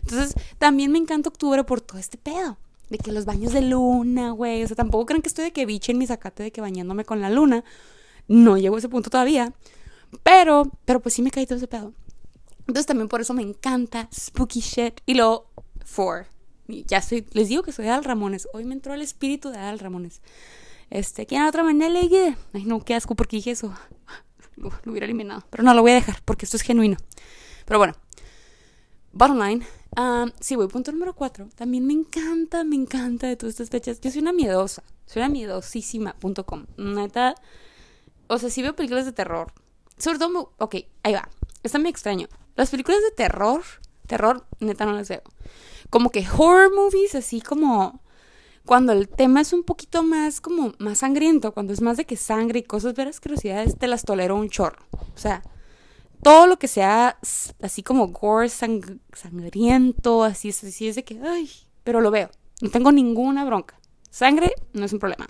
Entonces, 0.00 0.32
también 0.56 0.90
me 0.90 0.96
encanta 0.96 1.28
octubre 1.28 1.62
por 1.64 1.82
todo 1.82 1.98
este 1.98 2.16
pedo. 2.16 2.56
De 2.88 2.96
que 2.96 3.12
los 3.12 3.26
baños 3.26 3.52
de 3.52 3.60
luna, 3.60 4.30
güey. 4.30 4.64
O 4.64 4.66
sea, 4.66 4.76
tampoco 4.76 5.04
crean 5.04 5.20
que 5.20 5.28
estoy 5.28 5.44
de 5.44 5.52
que 5.52 5.66
biche 5.66 5.92
en 5.92 5.98
mi 5.98 6.06
sacate 6.06 6.42
de 6.42 6.52
que 6.52 6.62
bañándome 6.62 7.04
con 7.04 7.20
la 7.20 7.28
luna. 7.28 7.64
No 8.28 8.56
llego 8.56 8.76
a 8.76 8.78
ese 8.78 8.88
punto 8.88 9.10
todavía. 9.10 9.52
Pero, 10.22 10.72
pero 10.86 11.00
pues 11.00 11.14
sí 11.14 11.20
me 11.20 11.30
caí 11.30 11.44
todo 11.44 11.58
ese 11.58 11.68
pedo. 11.68 11.92
Entonces 12.68 12.86
también 12.86 13.08
por 13.08 13.22
eso 13.22 13.32
me 13.34 13.42
encanta 13.42 14.08
spooky 14.14 14.60
shit. 14.60 15.00
Y 15.06 15.14
luego, 15.14 15.50
four. 15.84 16.26
Ya 16.68 17.00
soy, 17.00 17.26
les 17.32 17.48
digo 17.48 17.62
que 17.62 17.72
soy 17.72 17.88
Al 17.88 18.04
Ramones. 18.04 18.46
Hoy 18.52 18.64
me 18.64 18.74
entró 18.74 18.92
el 18.92 19.00
espíritu 19.00 19.48
de 19.48 19.56
Al 19.56 19.78
Ramones. 19.78 20.20
Este, 20.90 21.24
¿quién 21.26 21.42
otra 21.44 21.64
manera 21.64 21.88
le 21.88 22.36
Ay, 22.52 22.64
no, 22.64 22.84
qué 22.84 22.94
asco 22.94 23.16
porque 23.16 23.36
dije 23.36 23.52
eso. 23.52 23.74
Lo, 24.56 24.70
hubiera 24.86 25.06
eliminado. 25.06 25.44
Pero 25.48 25.62
no, 25.62 25.72
lo 25.72 25.80
voy 25.80 25.92
a 25.92 25.94
dejar 25.94 26.20
porque 26.24 26.44
esto 26.44 26.58
es 26.58 26.62
genuino. 26.62 26.98
Pero 27.64 27.78
bueno, 27.78 27.94
bottom 29.12 29.38
line. 29.38 29.66
Um, 29.96 30.30
sí, 30.38 30.54
voy, 30.54 30.68
punto 30.68 30.92
número 30.92 31.14
cuatro. 31.14 31.48
También 31.54 31.86
me 31.86 31.94
encanta, 31.94 32.64
me 32.64 32.76
encanta 32.76 33.28
de 33.28 33.36
todas 33.36 33.54
estas 33.54 33.70
fechas. 33.70 34.00
Yo 34.00 34.10
soy 34.10 34.20
una 34.20 34.32
miedosa. 34.32 34.82
Soy 35.06 35.22
una 35.22 35.30
miedosísima.com. 35.30 36.66
Neta. 36.76 37.34
O 38.26 38.38
sea, 38.38 38.50
sí 38.50 38.60
veo 38.60 38.76
películas 38.76 39.06
de 39.06 39.12
terror. 39.12 39.52
Sobre 39.96 40.18
todo, 40.18 40.52
ok, 40.58 40.76
ahí 41.02 41.14
va. 41.14 41.28
Está 41.62 41.78
muy 41.78 41.88
extraño. 41.88 42.28
Las 42.58 42.70
películas 42.70 43.00
de 43.04 43.12
terror, 43.12 43.62
terror, 44.08 44.44
neta 44.58 44.84
no 44.84 44.92
las 44.92 45.08
veo. 45.08 45.22
Como 45.90 46.10
que 46.10 46.26
horror 46.28 46.74
movies, 46.74 47.14
así 47.14 47.40
como 47.40 48.02
cuando 48.66 48.92
el 48.92 49.08
tema 49.08 49.40
es 49.42 49.52
un 49.52 49.62
poquito 49.62 50.02
más 50.02 50.40
como 50.40 50.72
más 50.78 50.98
sangriento, 50.98 51.54
cuando 51.54 51.72
es 51.72 51.80
más 51.80 51.96
de 51.98 52.04
que 52.04 52.16
sangre 52.16 52.58
y 52.58 52.62
cosas 52.64 52.94
veras 52.94 53.20
curiosidades, 53.20 53.78
te 53.78 53.86
las 53.86 54.02
tolero 54.02 54.34
un 54.34 54.50
chorro. 54.50 54.84
O 54.90 55.16
sea, 55.16 55.44
todo 56.20 56.48
lo 56.48 56.58
que 56.58 56.66
sea 56.66 57.16
así 57.62 57.84
como 57.84 58.08
gore, 58.08 58.48
sangriento, 58.48 60.24
así, 60.24 60.48
así 60.48 60.88
es 60.88 60.96
de 60.96 61.04
que, 61.04 61.20
ay, 61.24 61.48
pero 61.84 62.00
lo 62.00 62.10
veo. 62.10 62.28
No 62.60 62.70
tengo 62.70 62.90
ninguna 62.90 63.44
bronca. 63.44 63.78
Sangre 64.10 64.52
no 64.72 64.84
es 64.84 64.92
un 64.92 64.98
problema. 64.98 65.28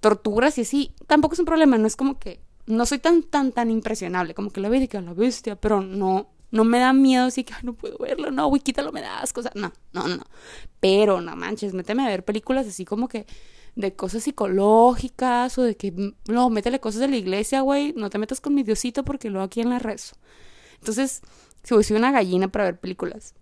Torturas 0.00 0.58
y 0.58 0.62
así, 0.62 0.96
tampoco 1.06 1.34
es 1.34 1.38
un 1.38 1.46
problema. 1.46 1.78
No 1.78 1.86
es 1.86 1.94
como 1.94 2.18
que, 2.18 2.40
no 2.66 2.86
soy 2.86 2.98
tan, 2.98 3.22
tan, 3.22 3.52
tan 3.52 3.70
impresionable, 3.70 4.34
como 4.34 4.50
que 4.50 4.60
la 4.60 4.68
veo 4.68 4.82
y 4.82 4.88
que 4.88 4.96
a 4.96 5.00
la 5.00 5.14
bestia, 5.14 5.54
pero 5.54 5.80
no, 5.80 6.39
no 6.50 6.64
me 6.64 6.78
da 6.78 6.92
miedo 6.92 7.26
así 7.26 7.44
que 7.44 7.54
no 7.62 7.74
puedo 7.74 7.96
verlo, 7.98 8.30
no, 8.30 8.48
güey, 8.48 8.60
quítalo, 8.60 8.92
me 8.92 9.00
das 9.00 9.32
cosas. 9.32 9.52
No, 9.54 9.72
no, 9.92 10.08
no. 10.08 10.24
Pero 10.80 11.20
no 11.20 11.36
manches, 11.36 11.74
méteme 11.74 12.04
a 12.04 12.08
ver 12.08 12.24
películas 12.24 12.66
así 12.66 12.84
como 12.84 13.08
que 13.08 13.26
de 13.76 13.94
cosas 13.94 14.24
psicológicas 14.24 15.56
o 15.58 15.62
de 15.62 15.76
que, 15.76 16.14
no, 16.28 16.50
métele 16.50 16.80
cosas 16.80 17.00
de 17.02 17.08
la 17.08 17.16
iglesia, 17.16 17.60
güey. 17.60 17.92
No 17.96 18.10
te 18.10 18.18
metas 18.18 18.40
con 18.40 18.54
mi 18.54 18.62
diosito 18.62 19.04
porque 19.04 19.30
luego 19.30 19.44
aquí 19.44 19.60
en 19.60 19.70
la 19.70 19.78
rezo. 19.78 20.16
Entonces, 20.78 21.22
si 21.62 21.74
voy 21.74 21.84
una 21.90 22.10
gallina 22.10 22.48
para 22.48 22.64
ver 22.64 22.80
películas. 22.80 23.34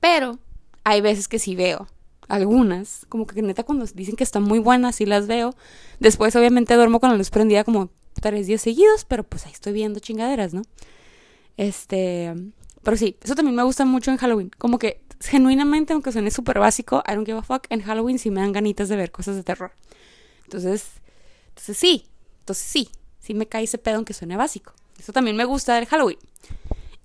Pero 0.00 0.38
hay 0.84 1.00
veces 1.00 1.28
que 1.28 1.38
sí 1.38 1.56
veo. 1.56 1.86
Algunas, 2.28 3.06
como 3.08 3.26
que 3.26 3.40
neta 3.40 3.62
cuando 3.62 3.86
dicen 3.86 4.16
que 4.16 4.24
están 4.24 4.42
muy 4.42 4.58
buenas, 4.58 4.96
sí 4.96 5.06
las 5.06 5.26
veo. 5.26 5.54
Después, 6.00 6.34
obviamente, 6.34 6.74
duermo 6.74 7.00
con 7.00 7.10
la 7.10 7.16
luz 7.16 7.30
prendida 7.30 7.62
como 7.64 7.90
tres 8.20 8.46
días 8.46 8.62
seguidos, 8.62 9.04
pero 9.04 9.22
pues 9.22 9.46
ahí 9.46 9.52
estoy 9.52 9.72
viendo 9.72 10.00
chingaderas, 10.00 10.52
¿no? 10.52 10.62
Este, 11.56 12.34
pero 12.82 12.96
sí, 12.96 13.16
eso 13.22 13.34
también 13.34 13.56
me 13.56 13.62
gusta 13.62 13.84
mucho 13.84 14.10
en 14.10 14.16
Halloween. 14.16 14.50
Como 14.58 14.78
que 14.78 15.00
genuinamente, 15.20 15.92
aunque 15.92 16.12
suene 16.12 16.30
súper 16.30 16.58
básico, 16.58 17.02
I 17.06 17.14
don't 17.14 17.26
give 17.26 17.38
a 17.38 17.42
fuck, 17.42 17.66
en 17.70 17.82
Halloween 17.82 18.18
sí 18.18 18.30
me 18.30 18.40
dan 18.40 18.52
ganitas 18.52 18.88
de 18.88 18.96
ver 18.96 19.10
cosas 19.10 19.36
de 19.36 19.42
terror. 19.42 19.72
Entonces, 20.44 20.86
entonces 21.48 21.76
sí, 21.76 22.06
entonces 22.40 22.64
sí, 22.64 22.90
sí 23.18 23.34
me 23.34 23.46
cae 23.46 23.64
ese 23.64 23.78
pedo 23.78 23.96
aunque 23.96 24.14
suene 24.14 24.36
básico. 24.36 24.72
Eso 24.98 25.12
también 25.12 25.36
me 25.36 25.44
gusta 25.44 25.74
del 25.74 25.86
Halloween. 25.86 26.18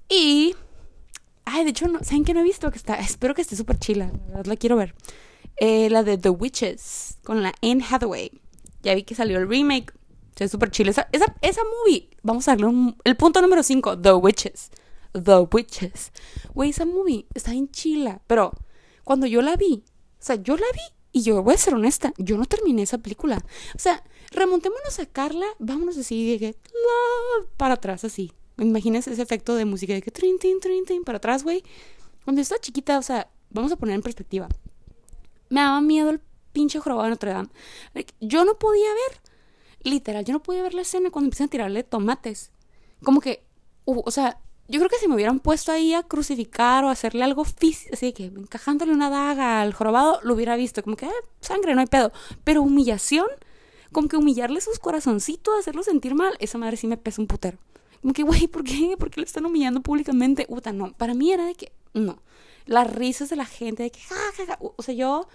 Y, 0.09 0.55
ay, 1.45 1.63
de 1.63 1.71
hecho, 1.71 1.87
no, 1.87 2.03
¿saben 2.03 2.25
que 2.25 2.33
no 2.33 2.41
he 2.41 2.43
visto? 2.43 2.69
Que 2.69 2.77
está, 2.77 2.95
espero 2.95 3.33
que 3.33 3.41
esté 3.41 3.55
súper 3.55 3.79
chila, 3.79 4.11
la 4.27 4.37
verdad 4.37 4.45
la 4.45 4.55
quiero 4.55 4.75
ver. 4.75 4.93
Eh, 5.57 5.89
la 5.89 6.03
de 6.03 6.17
The 6.17 6.29
Witches, 6.29 7.17
con 7.23 7.41
la 7.43 7.53
Anne 7.61 7.83
Hathaway. 7.89 8.31
Ya 8.83 8.95
vi 8.95 9.03
que 9.03 9.15
salió 9.15 9.37
el 9.37 9.47
remake, 9.47 9.93
es 10.45 10.51
súper 10.51 10.71
chile. 10.71 10.91
Esa, 10.91 11.07
esa, 11.11 11.35
esa, 11.41 11.61
movie, 11.63 12.09
vamos 12.23 12.47
a 12.47 12.51
darle 12.51 12.67
un, 12.67 12.97
el 13.03 13.17
punto 13.17 13.41
número 13.41 13.63
5, 13.63 13.99
The 13.99 14.13
Witches. 14.13 14.71
The 15.13 15.47
Witches. 15.51 16.11
Güey, 16.53 16.69
esa 16.69 16.85
movie 16.85 17.25
está 17.33 17.53
en 17.53 17.69
chila. 17.69 18.21
Pero 18.27 18.51
cuando 19.03 19.27
yo 19.27 19.41
la 19.41 19.55
vi, 19.55 19.83
o 19.85 20.23
sea, 20.23 20.35
yo 20.35 20.55
la 20.55 20.65
vi 20.73 21.19
y 21.19 21.23
yo 21.23 21.43
voy 21.43 21.55
a 21.55 21.57
ser 21.57 21.73
honesta, 21.73 22.13
yo 22.17 22.37
no 22.37 22.45
terminé 22.45 22.83
esa 22.83 22.97
película. 22.97 23.43
O 23.75 23.79
sea, 23.79 24.03
remontémonos 24.31 24.99
a 24.99 25.05
Carla, 25.05 25.45
vámonos 25.59 25.97
así, 25.97 26.31
de 26.31 26.39
que, 26.39 26.57
para 27.57 27.75
atrás 27.75 28.03
así. 28.03 28.31
Imagínense 28.57 29.11
ese 29.11 29.21
efecto 29.21 29.55
de 29.55 29.65
música 29.65 29.93
de 29.93 30.01
que, 30.01 30.11
trin, 30.11 30.37
trin, 30.39 30.59
trin, 30.59 30.85
trin, 30.85 31.03
para 31.03 31.17
atrás, 31.17 31.43
güey. 31.43 31.63
Cuando 32.23 32.41
estaba 32.41 32.61
chiquita, 32.61 32.97
o 32.97 33.01
sea, 33.01 33.29
vamos 33.49 33.71
a 33.71 33.75
poner 33.75 33.95
en 33.95 34.01
perspectiva. 34.01 34.47
Me 35.49 35.61
daba 35.61 35.81
miedo 35.81 36.11
el 36.11 36.21
pinche 36.53 36.79
jorobado 36.79 37.05
de 37.05 37.09
Notre 37.11 37.31
Dame. 37.31 37.49
yo 38.19 38.45
no 38.45 38.57
podía 38.57 38.89
ver 38.89 39.30
literal, 39.83 40.25
yo 40.25 40.33
no 40.33 40.43
podía 40.43 40.63
ver 40.63 40.73
la 40.73 40.81
escena 40.81 41.09
cuando 41.11 41.27
empiezan 41.27 41.47
a 41.47 41.51
tirarle 41.51 41.83
tomates. 41.83 42.51
Como 43.03 43.21
que, 43.21 43.43
o 43.85 44.11
sea, 44.11 44.39
yo 44.71 44.79
creo 44.79 44.89
que 44.89 44.97
si 44.97 45.07
me 45.07 45.15
hubieran 45.15 45.39
puesto 45.39 45.71
ahí 45.71 45.93
a 45.93 46.03
crucificar 46.03 46.85
o 46.85 46.89
hacerle 46.89 47.23
algo 47.23 47.43
físico, 47.43 47.93
así 47.93 48.13
que 48.13 48.25
encajándole 48.25 48.93
una 48.93 49.09
daga 49.09 49.61
al 49.61 49.73
jorobado, 49.73 50.19
lo 50.23 50.33
hubiera 50.33 50.55
visto. 50.55 50.81
Como 50.81 50.95
que, 50.95 51.07
eh, 51.07 51.11
sangre, 51.41 51.75
no 51.75 51.81
hay 51.81 51.87
pedo. 51.87 52.13
Pero 52.45 52.61
humillación, 52.61 53.27
como 53.91 54.07
que 54.07 54.15
humillarle 54.15 54.61
sus 54.61 54.79
corazoncitos, 54.79 55.59
hacerlo 55.59 55.83
sentir 55.83 56.15
mal, 56.15 56.35
esa 56.39 56.57
madre 56.57 56.77
sí 56.77 56.87
me 56.87 56.97
pesa 56.97 57.21
un 57.21 57.27
putero. 57.27 57.57
Como 58.01 58.13
que, 58.13 58.23
güey, 58.23 58.47
¿por 58.47 58.63
qué? 58.63 58.95
¿Por 58.97 59.11
qué 59.11 59.19
lo 59.19 59.25
están 59.25 59.45
humillando 59.45 59.81
públicamente? 59.81 60.45
Uta, 60.47 60.71
no. 60.71 60.93
Para 60.93 61.13
mí 61.13 61.33
era 61.33 61.45
de 61.45 61.55
que, 61.55 61.73
no. 61.93 62.21
Las 62.65 62.91
risas 62.91 63.29
de 63.29 63.35
la 63.35 63.45
gente, 63.45 63.83
de 63.83 63.91
que, 63.91 63.99
ja, 63.99 64.15
ja, 64.37 64.45
ja. 64.45 64.59
O 64.61 64.81
sea, 64.81 64.95
yo 64.95 65.27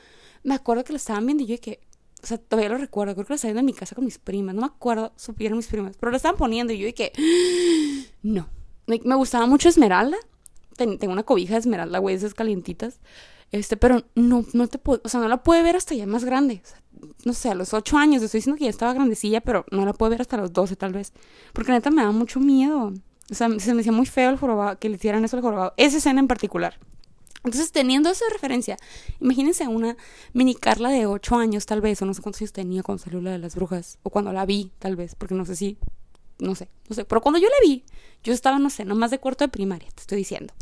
me 0.45 0.55
acuerdo 0.55 0.83
que 0.85 0.93
lo 0.93 0.97
estaban 0.97 1.27
viendo 1.27 1.45
y 1.45 1.47
yo 1.47 1.55
de 1.57 1.61
que, 1.61 1.81
o 2.27 2.29
sea, 2.29 2.39
todavía 2.39 2.71
lo 2.71 2.79
recuerdo, 2.79 3.15
creo 3.15 3.25
que 3.25 3.31
lo 3.31 3.35
estaba 3.37 3.51
viendo 3.53 3.61
en 3.61 3.67
mi 3.67 3.73
casa 3.73 3.95
con 3.95 4.05
mis 4.05 4.19
primas, 4.19 4.53
no 4.53 4.63
me 4.63 4.67
acuerdo, 4.67 5.13
supieron 5.15 5.59
mis 5.59 5.69
primas, 5.69 5.97
pero 5.97 6.11
lo 6.11 6.17
estaban 6.17 6.37
poniendo 6.37 6.73
y 6.73 6.79
yo 6.79 6.87
dije, 6.87 7.13
no, 8.25 8.49
me 8.89 9.15
gustaba 9.15 9.47
mucho 9.47 9.69
Esmeralda, 9.69 10.17
tengo 10.77 11.13
una 11.13 11.23
cobija 11.23 11.53
de 11.53 11.61
Esmeralda, 11.61 12.01
güey, 12.01 12.17
esas 12.17 12.35
calientitas, 12.35 12.99
este, 13.53 13.77
pero 13.77 14.07
no, 14.17 14.45
no 14.55 14.67
te 14.67 14.79
puedo, 14.79 15.01
o 15.05 15.09
sea, 15.09 15.21
no 15.21 15.29
la 15.29 15.45
puede 15.45 15.63
ver 15.63 15.77
hasta 15.77 15.95
ya 15.95 16.05
más 16.05 16.25
grande, 16.25 16.63
no 17.25 17.33
sé, 17.33 17.49
a 17.51 17.55
los 17.55 17.73
ocho 17.73 17.97
años, 17.97 18.25
estoy 18.25 18.39
diciendo 18.39 18.59
que 18.59 18.65
ya 18.65 18.71
estaba 18.71 18.93
grandecilla, 18.93 19.41
pero 19.41 19.65
no 19.71 19.85
la 19.85 19.93
puedo 19.93 20.11
ver 20.11 20.21
hasta 20.21 20.37
los 20.37 20.53
doce 20.53 20.75
tal 20.75 20.95
vez, 20.95 21.13
porque 21.53 21.71
neta 21.71 21.93
me 21.93 22.03
da 22.03 22.11
mucho 22.11 22.41
miedo, 22.41 22.93
o 23.31 23.35
sea, 23.37 23.49
se 23.61 23.73
me 23.73 23.83
hacía 23.83 23.93
muy 23.93 24.07
feo 24.07 24.31
el 24.31 24.37
jorobado, 24.37 24.81
que 24.81 24.89
le 24.89 24.97
hicieran 24.97 25.25
eso 25.25 25.37
al 25.37 25.43
jorobado, 25.45 25.75
esa 25.77 25.99
escena 25.99 26.19
en 26.19 26.27
particular. 26.27 26.81
Entonces, 27.47 27.71
teniendo 27.71 28.11
esa 28.11 28.25
referencia, 28.33 28.77
imagínense 29.21 29.69
una 29.69 29.97
mini 30.33 30.57
Carla 30.57 30.91
de 30.91 31.07
8 31.07 31.37
años, 31.37 31.65
tal 31.65 31.81
vez, 31.81 32.03
o 32.03 32.05
no 32.05 32.13
sé 32.13 32.21
cuántos 32.21 32.43
años 32.43 32.53
tenía 32.53 32.83
cuando 32.83 33.05
salió 33.05 33.21
la 33.21 33.31
de 33.31 33.39
las 33.39 33.55
brujas, 33.55 33.99
o 34.03 34.11
cuando 34.11 34.33
la 34.33 34.45
vi, 34.45 34.73
tal 34.81 34.97
vez, 34.97 35.15
porque 35.15 35.37
no 35.37 35.45
sé 35.45 35.55
si, 35.55 35.79
no 36.41 36.57
sé, 36.57 36.69
no 36.89 36.97
sé, 36.97 37.05
pero 37.05 37.21
cuando 37.21 37.39
yo 37.39 37.47
la 37.47 37.55
vi, 37.63 37.85
yo 38.25 38.33
estaba, 38.33 38.59
no 38.59 38.69
sé, 38.69 38.85
no 38.85 38.97
más 38.97 39.13
de 39.13 39.21
cuarto 39.21 39.45
de 39.45 39.49
primaria, 39.49 39.89
te 39.95 40.01
estoy 40.01 40.19
diciendo. 40.19 40.55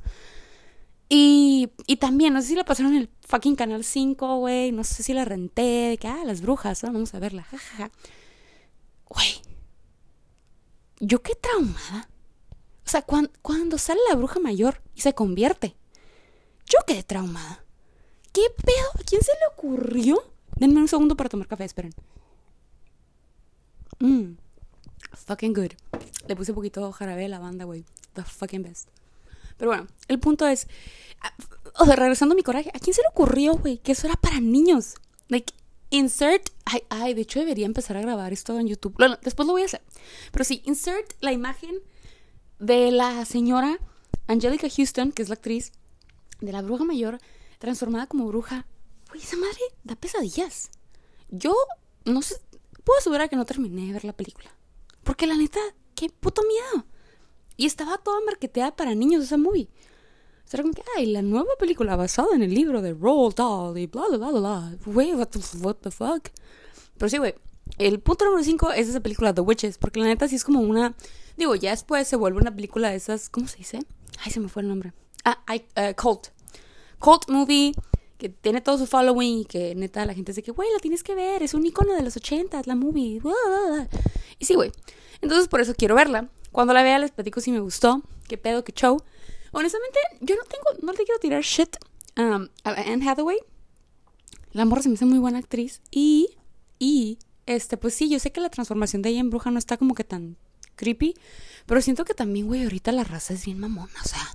Y, 1.08 1.70
y 1.86 1.96
también, 1.96 2.34
no 2.34 2.42
sé 2.42 2.48
si 2.48 2.54
la 2.54 2.66
pasaron 2.66 2.92
en 2.92 3.00
el 3.00 3.10
fucking 3.26 3.56
Canal 3.56 3.82
5, 3.82 4.36
güey, 4.36 4.70
no 4.70 4.84
sé 4.84 5.02
si 5.02 5.14
la 5.14 5.24
renté, 5.24 5.88
de 5.88 5.96
que, 5.96 6.06
ah, 6.06 6.22
las 6.26 6.42
brujas, 6.42 6.82
vamos 6.82 7.14
a 7.14 7.18
verla, 7.18 7.44
jajaja. 7.44 7.92
Güey, 9.08 9.40
yo 11.00 11.22
qué 11.22 11.34
traumada. 11.34 12.10
O 12.86 12.90
sea, 12.90 13.00
cuando 13.00 13.78
sale 13.78 14.00
la 14.10 14.16
bruja 14.16 14.38
mayor 14.38 14.82
y 14.94 15.00
se 15.00 15.14
convierte 15.14 15.76
yo 16.66 16.78
quedé 16.86 17.02
traumada. 17.02 17.64
¿Qué 18.32 18.42
pedo? 18.64 18.88
¿A 19.00 19.04
quién 19.04 19.22
se 19.22 19.32
le 19.32 19.46
ocurrió? 19.52 20.22
Denme 20.56 20.80
un 20.80 20.88
segundo 20.88 21.16
para 21.16 21.28
tomar 21.28 21.46
café, 21.46 21.64
esperen. 21.64 21.94
Mmm. 24.00 24.36
Fucking 25.12 25.54
good. 25.54 25.72
Le 26.26 26.36
puse 26.36 26.52
un 26.52 26.56
poquito 26.56 26.90
jarabe 26.92 27.22
de 27.22 27.28
lavanda, 27.28 27.64
güey. 27.64 27.84
The 28.14 28.22
fucking 28.22 28.62
best. 28.62 28.88
Pero 29.56 29.70
bueno, 29.70 29.86
el 30.08 30.18
punto 30.18 30.46
es. 30.46 30.66
Ah, 31.22 31.32
o 31.78 31.84
sea, 31.84 31.96
regresando 31.96 32.34
a 32.34 32.36
mi 32.36 32.42
coraje, 32.42 32.70
¿a 32.74 32.78
quién 32.78 32.94
se 32.94 33.02
le 33.02 33.08
ocurrió, 33.08 33.54
güey? 33.54 33.78
Que 33.78 33.92
eso 33.92 34.06
era 34.06 34.16
para 34.16 34.40
niños. 34.40 34.94
Like, 35.28 35.52
insert. 35.90 36.50
Ay, 36.64 36.82
ay, 36.88 37.14
de 37.14 37.22
hecho 37.22 37.38
debería 37.38 37.66
empezar 37.66 37.96
a 37.96 38.00
grabar 38.00 38.32
esto 38.32 38.58
en 38.58 38.66
YouTube. 38.66 38.94
Bueno, 38.96 39.18
después 39.22 39.46
lo 39.46 39.52
voy 39.52 39.62
a 39.62 39.66
hacer. 39.66 39.82
Pero 40.32 40.44
sí, 40.44 40.62
insert 40.64 41.12
la 41.20 41.32
imagen 41.32 41.76
de 42.58 42.90
la 42.90 43.24
señora 43.24 43.78
Angelica 44.26 44.68
Houston, 44.68 45.12
que 45.12 45.22
es 45.22 45.28
la 45.28 45.34
actriz, 45.34 45.72
de 46.40 46.52
la 46.52 46.62
bruja 46.62 46.84
mayor 46.84 47.18
transformada 47.58 48.06
como 48.06 48.26
bruja. 48.26 48.66
Uy, 49.12 49.20
esa 49.20 49.36
madre 49.36 49.60
da 49.84 49.96
pesadillas. 49.96 50.70
Yo 51.30 51.54
no 52.04 52.22
sé, 52.22 52.36
puedo 52.84 52.98
asegurar 52.98 53.28
que 53.28 53.36
no 53.36 53.44
terminé 53.44 53.86
de 53.86 53.92
ver 53.92 54.04
la 54.04 54.12
película. 54.12 54.50
Porque 55.02 55.26
la 55.26 55.36
neta, 55.36 55.60
qué 55.94 56.08
puto 56.08 56.42
miedo. 56.42 56.86
Y 57.56 57.66
estaba 57.66 57.98
toda 57.98 58.20
marqueteada 58.26 58.74
para 58.74 58.94
niños 58.94 59.24
esa 59.24 59.36
movie. 59.36 59.68
Será 60.44 60.62
como 60.62 60.74
que, 60.74 60.82
ay, 60.96 61.06
la 61.06 61.22
nueva 61.22 61.50
película 61.58 61.96
basada 61.96 62.34
en 62.34 62.42
el 62.42 62.52
libro 62.52 62.82
de 62.82 62.92
Roald 62.92 63.34
Dahl 63.34 63.78
y 63.78 63.86
bla, 63.86 64.04
bla, 64.08 64.18
bla, 64.18 64.30
bla. 64.30 64.76
Güey, 64.84 65.14
what 65.14 65.28
the, 65.28 65.40
what 65.58 65.76
the 65.76 65.90
fuck. 65.90 66.28
Pero 66.98 67.08
sí, 67.08 67.18
güey. 67.18 67.34
El 67.78 67.98
punto 68.00 68.26
número 68.26 68.44
5 68.44 68.72
es 68.72 68.88
esa 68.88 69.00
película 69.00 69.32
The 69.32 69.40
Witches, 69.40 69.78
porque 69.78 70.00
la 70.00 70.06
neta 70.06 70.28
sí 70.28 70.36
es 70.36 70.44
como 70.44 70.60
una... 70.60 70.94
Digo, 71.36 71.54
ya 71.54 71.70
después 71.70 72.06
se 72.06 72.16
vuelve 72.16 72.40
una 72.40 72.54
película 72.54 72.90
de 72.90 72.96
esas... 72.96 73.30
¿Cómo 73.30 73.48
se 73.48 73.56
dice? 73.56 73.78
Ay, 74.22 74.32
se 74.32 74.40
me 74.40 74.48
fue 74.48 74.62
el 74.62 74.68
nombre. 74.68 74.92
Ah, 75.24 75.42
I, 75.52 75.64
uh, 75.76 75.94
Cult. 75.94 76.28
Cult 76.98 77.28
movie 77.28 77.74
que 78.18 78.28
tiene 78.28 78.60
todo 78.60 78.78
su 78.78 78.86
following 78.86 79.40
y 79.40 79.44
que 79.44 79.74
neta 79.74 80.04
la 80.06 80.14
gente 80.14 80.32
dice 80.32 80.42
que, 80.42 80.52
güey, 80.52 80.70
la 80.72 80.78
tienes 80.78 81.02
que 81.02 81.14
ver, 81.14 81.42
es 81.42 81.54
un 81.54 81.66
icono 81.66 81.94
de 81.94 82.02
los 82.02 82.16
80, 82.16 82.62
la 82.64 82.74
movie. 82.74 83.20
Y 84.38 84.44
sí, 84.44 84.54
güey. 84.54 84.72
Entonces 85.20 85.48
por 85.48 85.60
eso 85.60 85.74
quiero 85.74 85.94
verla. 85.94 86.28
Cuando 86.52 86.72
la 86.72 86.82
vea 86.82 86.98
les 86.98 87.10
platico 87.10 87.40
si 87.40 87.50
me 87.50 87.60
gustó, 87.60 88.02
qué 88.28 88.38
pedo, 88.38 88.64
qué 88.64 88.72
show. 88.72 89.02
Honestamente, 89.52 89.98
yo 90.20 90.36
no 90.36 90.42
tengo, 90.44 90.64
no 90.82 90.92
le 90.92 91.04
quiero 91.04 91.18
tirar 91.20 91.42
shit 91.42 91.76
um, 92.16 92.48
a 92.64 92.70
Anne 92.70 93.08
Hathaway. 93.08 93.38
La 94.52 94.64
morra 94.64 94.82
se 94.82 94.88
me 94.88 94.94
hace 94.94 95.04
muy 95.04 95.18
buena 95.18 95.38
actriz. 95.38 95.80
Y, 95.90 96.36
y, 96.78 97.18
este, 97.46 97.76
pues 97.76 97.94
sí, 97.94 98.08
yo 98.08 98.18
sé 98.18 98.32
que 98.32 98.40
la 98.40 98.50
transformación 98.50 99.02
de 99.02 99.10
ella 99.10 99.20
en 99.20 99.30
bruja 99.30 99.50
no 99.50 99.58
está 99.58 99.76
como 99.76 99.94
que 99.94 100.04
tan 100.04 100.36
creepy. 100.76 101.14
Pero 101.66 101.80
siento 101.80 102.04
que 102.04 102.14
también, 102.14 102.46
güey, 102.46 102.64
ahorita 102.64 102.92
la 102.92 103.04
raza 103.04 103.34
es 103.34 103.44
bien 103.44 103.58
mamona. 103.58 103.94
O 104.04 104.08
sea, 104.08 104.32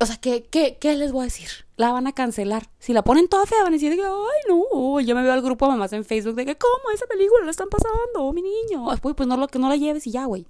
o 0.00 0.06
sea, 0.06 0.16
¿qué, 0.16 0.44
qué, 0.48 0.94
les 0.94 1.12
voy 1.12 1.22
a 1.22 1.24
decir? 1.24 1.48
La 1.76 1.92
van 1.92 2.06
a 2.06 2.12
cancelar. 2.12 2.70
Si 2.78 2.92
la 2.92 3.02
ponen 3.02 3.28
toda 3.28 3.46
fea, 3.46 3.62
van 3.62 3.72
a 3.72 3.76
decir 3.76 3.94
que, 3.94 4.02
ay, 4.02 4.40
no. 4.48 5.00
Yo 5.00 5.14
me 5.14 5.22
veo 5.22 5.32
al 5.32 5.42
grupo 5.42 5.66
de 5.66 5.72
mamás 5.72 5.92
en 5.92 6.04
Facebook 6.04 6.34
de 6.34 6.46
que, 6.46 6.56
¿cómo? 6.56 6.90
Esa 6.94 7.06
película 7.06 7.44
la 7.44 7.50
están 7.50 7.68
pasando, 7.68 8.32
mi 8.32 8.42
niño. 8.42 8.86
Pues, 9.00 9.14
pues 9.16 9.28
no, 9.28 9.36
lo, 9.36 9.48
que 9.48 9.58
no 9.58 9.68
la 9.68 9.76
lleves 9.76 10.06
y 10.06 10.12
ya, 10.12 10.24
güey. 10.26 10.46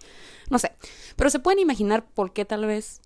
No 0.50 0.58
sé. 0.58 0.72
Pero 1.16 1.30
se 1.30 1.38
pueden 1.38 1.58
imaginar 1.58 2.04
por 2.04 2.32
qué 2.32 2.44
tal 2.44 2.66
vez 2.66 3.00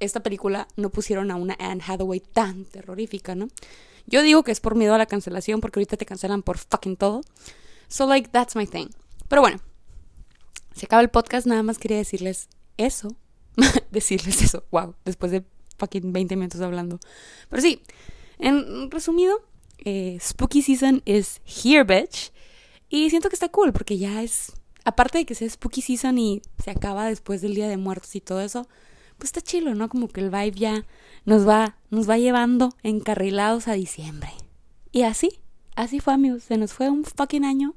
esta 0.00 0.20
película 0.20 0.68
no 0.76 0.90
pusieron 0.90 1.30
a 1.30 1.36
una 1.36 1.56
Anne 1.58 1.82
Hathaway 1.86 2.20
tan 2.20 2.64
terrorífica, 2.64 3.34
¿no? 3.34 3.48
Yo 4.06 4.22
digo 4.22 4.42
que 4.42 4.52
es 4.52 4.60
por 4.60 4.74
miedo 4.74 4.94
a 4.94 4.98
la 4.98 5.06
cancelación, 5.06 5.60
porque 5.60 5.78
ahorita 5.78 5.96
te 5.96 6.06
cancelan 6.06 6.42
por 6.42 6.58
fucking 6.58 6.96
todo. 6.96 7.22
So, 7.88 8.06
like, 8.06 8.28
that's 8.30 8.56
my 8.56 8.66
thing. 8.66 8.88
Pero 9.28 9.42
bueno, 9.42 9.60
se 10.74 10.86
acaba 10.86 11.02
el 11.02 11.10
podcast, 11.10 11.46
nada 11.46 11.62
más 11.62 11.78
quería 11.78 11.98
decirles 11.98 12.48
eso. 12.76 13.16
decirles 13.90 14.42
eso, 14.42 14.64
wow, 14.70 14.94
después 15.04 15.32
de 15.32 15.44
fucking 15.82 16.12
20 16.12 16.36
minutos 16.36 16.60
hablando. 16.60 17.00
Pero 17.48 17.60
sí, 17.60 17.82
en 18.38 18.90
resumido, 18.90 19.40
eh, 19.84 20.16
Spooky 20.20 20.62
Season 20.62 21.02
is 21.04 21.40
here, 21.44 21.82
bitch. 21.82 22.32
Y 22.88 23.10
siento 23.10 23.28
que 23.28 23.34
está 23.34 23.48
cool 23.48 23.72
porque 23.72 23.98
ya 23.98 24.22
es, 24.22 24.52
aparte 24.84 25.18
de 25.18 25.26
que 25.26 25.34
sea 25.34 25.48
Spooky 25.48 25.82
Season 25.82 26.16
y 26.18 26.42
se 26.62 26.70
acaba 26.70 27.06
después 27.06 27.40
del 27.42 27.54
Día 27.54 27.68
de 27.68 27.76
Muertos 27.76 28.14
y 28.14 28.20
todo 28.20 28.40
eso, 28.40 28.68
pues 29.18 29.28
está 29.28 29.40
chilo, 29.40 29.74
¿no? 29.74 29.88
Como 29.88 30.08
que 30.08 30.20
el 30.20 30.30
vibe 30.30 30.52
ya 30.52 30.86
nos 31.24 31.48
va, 31.48 31.76
nos 31.90 32.08
va 32.08 32.18
llevando 32.18 32.74
encarrilados 32.82 33.66
a 33.66 33.72
diciembre. 33.72 34.30
Y 34.92 35.02
así, 35.02 35.40
así 35.74 36.00
fue, 36.00 36.14
amigos. 36.14 36.44
Se 36.44 36.58
nos 36.58 36.72
fue 36.72 36.90
un 36.90 37.04
fucking 37.04 37.44
año 37.44 37.74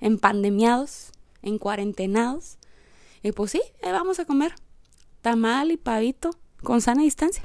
en 0.00 0.18
pandemiados, 0.18 1.12
en 1.42 1.58
cuarentenados. 1.58 2.58
Y 3.22 3.32
pues 3.32 3.52
sí, 3.52 3.62
vamos 3.82 4.18
a 4.18 4.24
comer 4.24 4.54
tamal 5.20 5.70
y 5.72 5.76
pavito 5.76 6.30
con 6.66 6.80
sana 6.82 7.02
distancia. 7.02 7.44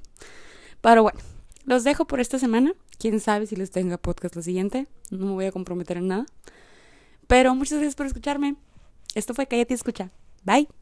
Pero 0.81 1.03
bueno, 1.03 1.19
los 1.63 1.84
dejo 1.84 2.05
por 2.05 2.19
esta 2.19 2.39
semana. 2.39 2.73
Quién 2.97 3.19
sabe 3.19 3.45
si 3.45 3.55
les 3.55 3.69
tenga 3.69 3.97
podcast 3.97 4.36
la 4.36 4.41
siguiente. 4.41 4.88
No 5.12 5.27
me 5.27 5.31
voy 5.34 5.45
a 5.45 5.51
comprometer 5.51 5.97
en 5.97 6.07
nada. 6.07 6.25
Pero 7.27 7.53
muchas 7.55 7.77
gracias 7.77 7.95
por 7.95 8.07
escucharme. 8.07 8.55
Esto 9.13 9.34
fue 9.34 9.45
Cállate 9.45 9.73
y 9.73 9.75
Escucha. 9.75 10.10
Bye. 10.43 10.81